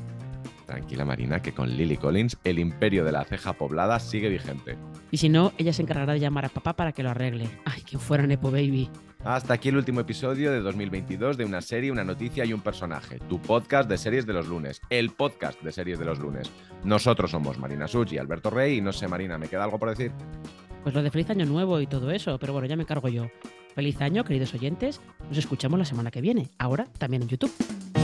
Tranquila 0.66 1.04
Marina, 1.04 1.40
que 1.40 1.52
con 1.52 1.70
Lily 1.70 1.96
Collins 1.96 2.38
el 2.44 2.58
imperio 2.58 3.04
de 3.04 3.12
la 3.12 3.24
ceja 3.24 3.52
poblada 3.52 3.98
sigue 4.00 4.28
vigente. 4.28 4.76
Y 5.10 5.18
si 5.18 5.28
no, 5.28 5.52
ella 5.58 5.72
se 5.72 5.82
encargará 5.82 6.12
de 6.14 6.20
llamar 6.20 6.44
a 6.44 6.48
papá 6.48 6.74
para 6.74 6.92
que 6.92 7.02
lo 7.02 7.10
arregle. 7.10 7.48
Ay, 7.64 7.82
que 7.82 7.98
fuera 7.98 8.26
Nepo 8.26 8.50
Baby. 8.50 8.90
Hasta 9.24 9.54
aquí 9.54 9.68
el 9.68 9.76
último 9.76 10.00
episodio 10.00 10.50
de 10.50 10.60
2022 10.60 11.36
de 11.36 11.44
una 11.44 11.60
serie, 11.60 11.92
una 11.92 12.02
noticia 12.02 12.44
y 12.44 12.52
un 12.52 12.60
personaje. 12.60 13.20
Tu 13.28 13.40
podcast 13.40 13.88
de 13.88 13.96
series 13.96 14.26
de 14.26 14.32
los 14.32 14.48
lunes. 14.48 14.80
El 14.90 15.10
podcast 15.10 15.62
de 15.62 15.70
series 15.70 16.00
de 16.00 16.04
los 16.04 16.18
lunes. 16.18 16.50
Nosotros 16.82 17.30
somos 17.30 17.56
Marina 17.56 17.86
Such 17.86 18.12
y 18.12 18.18
Alberto 18.18 18.50
Rey. 18.50 18.78
Y 18.78 18.80
no 18.80 18.92
sé, 18.92 19.06
Marina, 19.06 19.38
¿me 19.38 19.46
queda 19.46 19.62
algo 19.62 19.78
por 19.78 19.90
decir? 19.90 20.10
Pues 20.82 20.92
lo 20.92 21.04
de 21.04 21.10
feliz 21.12 21.30
año 21.30 21.46
nuevo 21.46 21.80
y 21.80 21.86
todo 21.86 22.10
eso, 22.10 22.36
pero 22.40 22.52
bueno, 22.52 22.66
ya 22.66 22.74
me 22.74 22.82
encargo 22.82 23.08
yo. 23.08 23.28
Feliz 23.76 24.00
año, 24.00 24.24
queridos 24.24 24.54
oyentes. 24.54 25.00
Nos 25.28 25.38
escuchamos 25.38 25.78
la 25.78 25.84
semana 25.84 26.10
que 26.10 26.20
viene, 26.20 26.50
ahora 26.58 26.88
también 26.98 27.22
en 27.22 27.28
YouTube. 27.28 28.01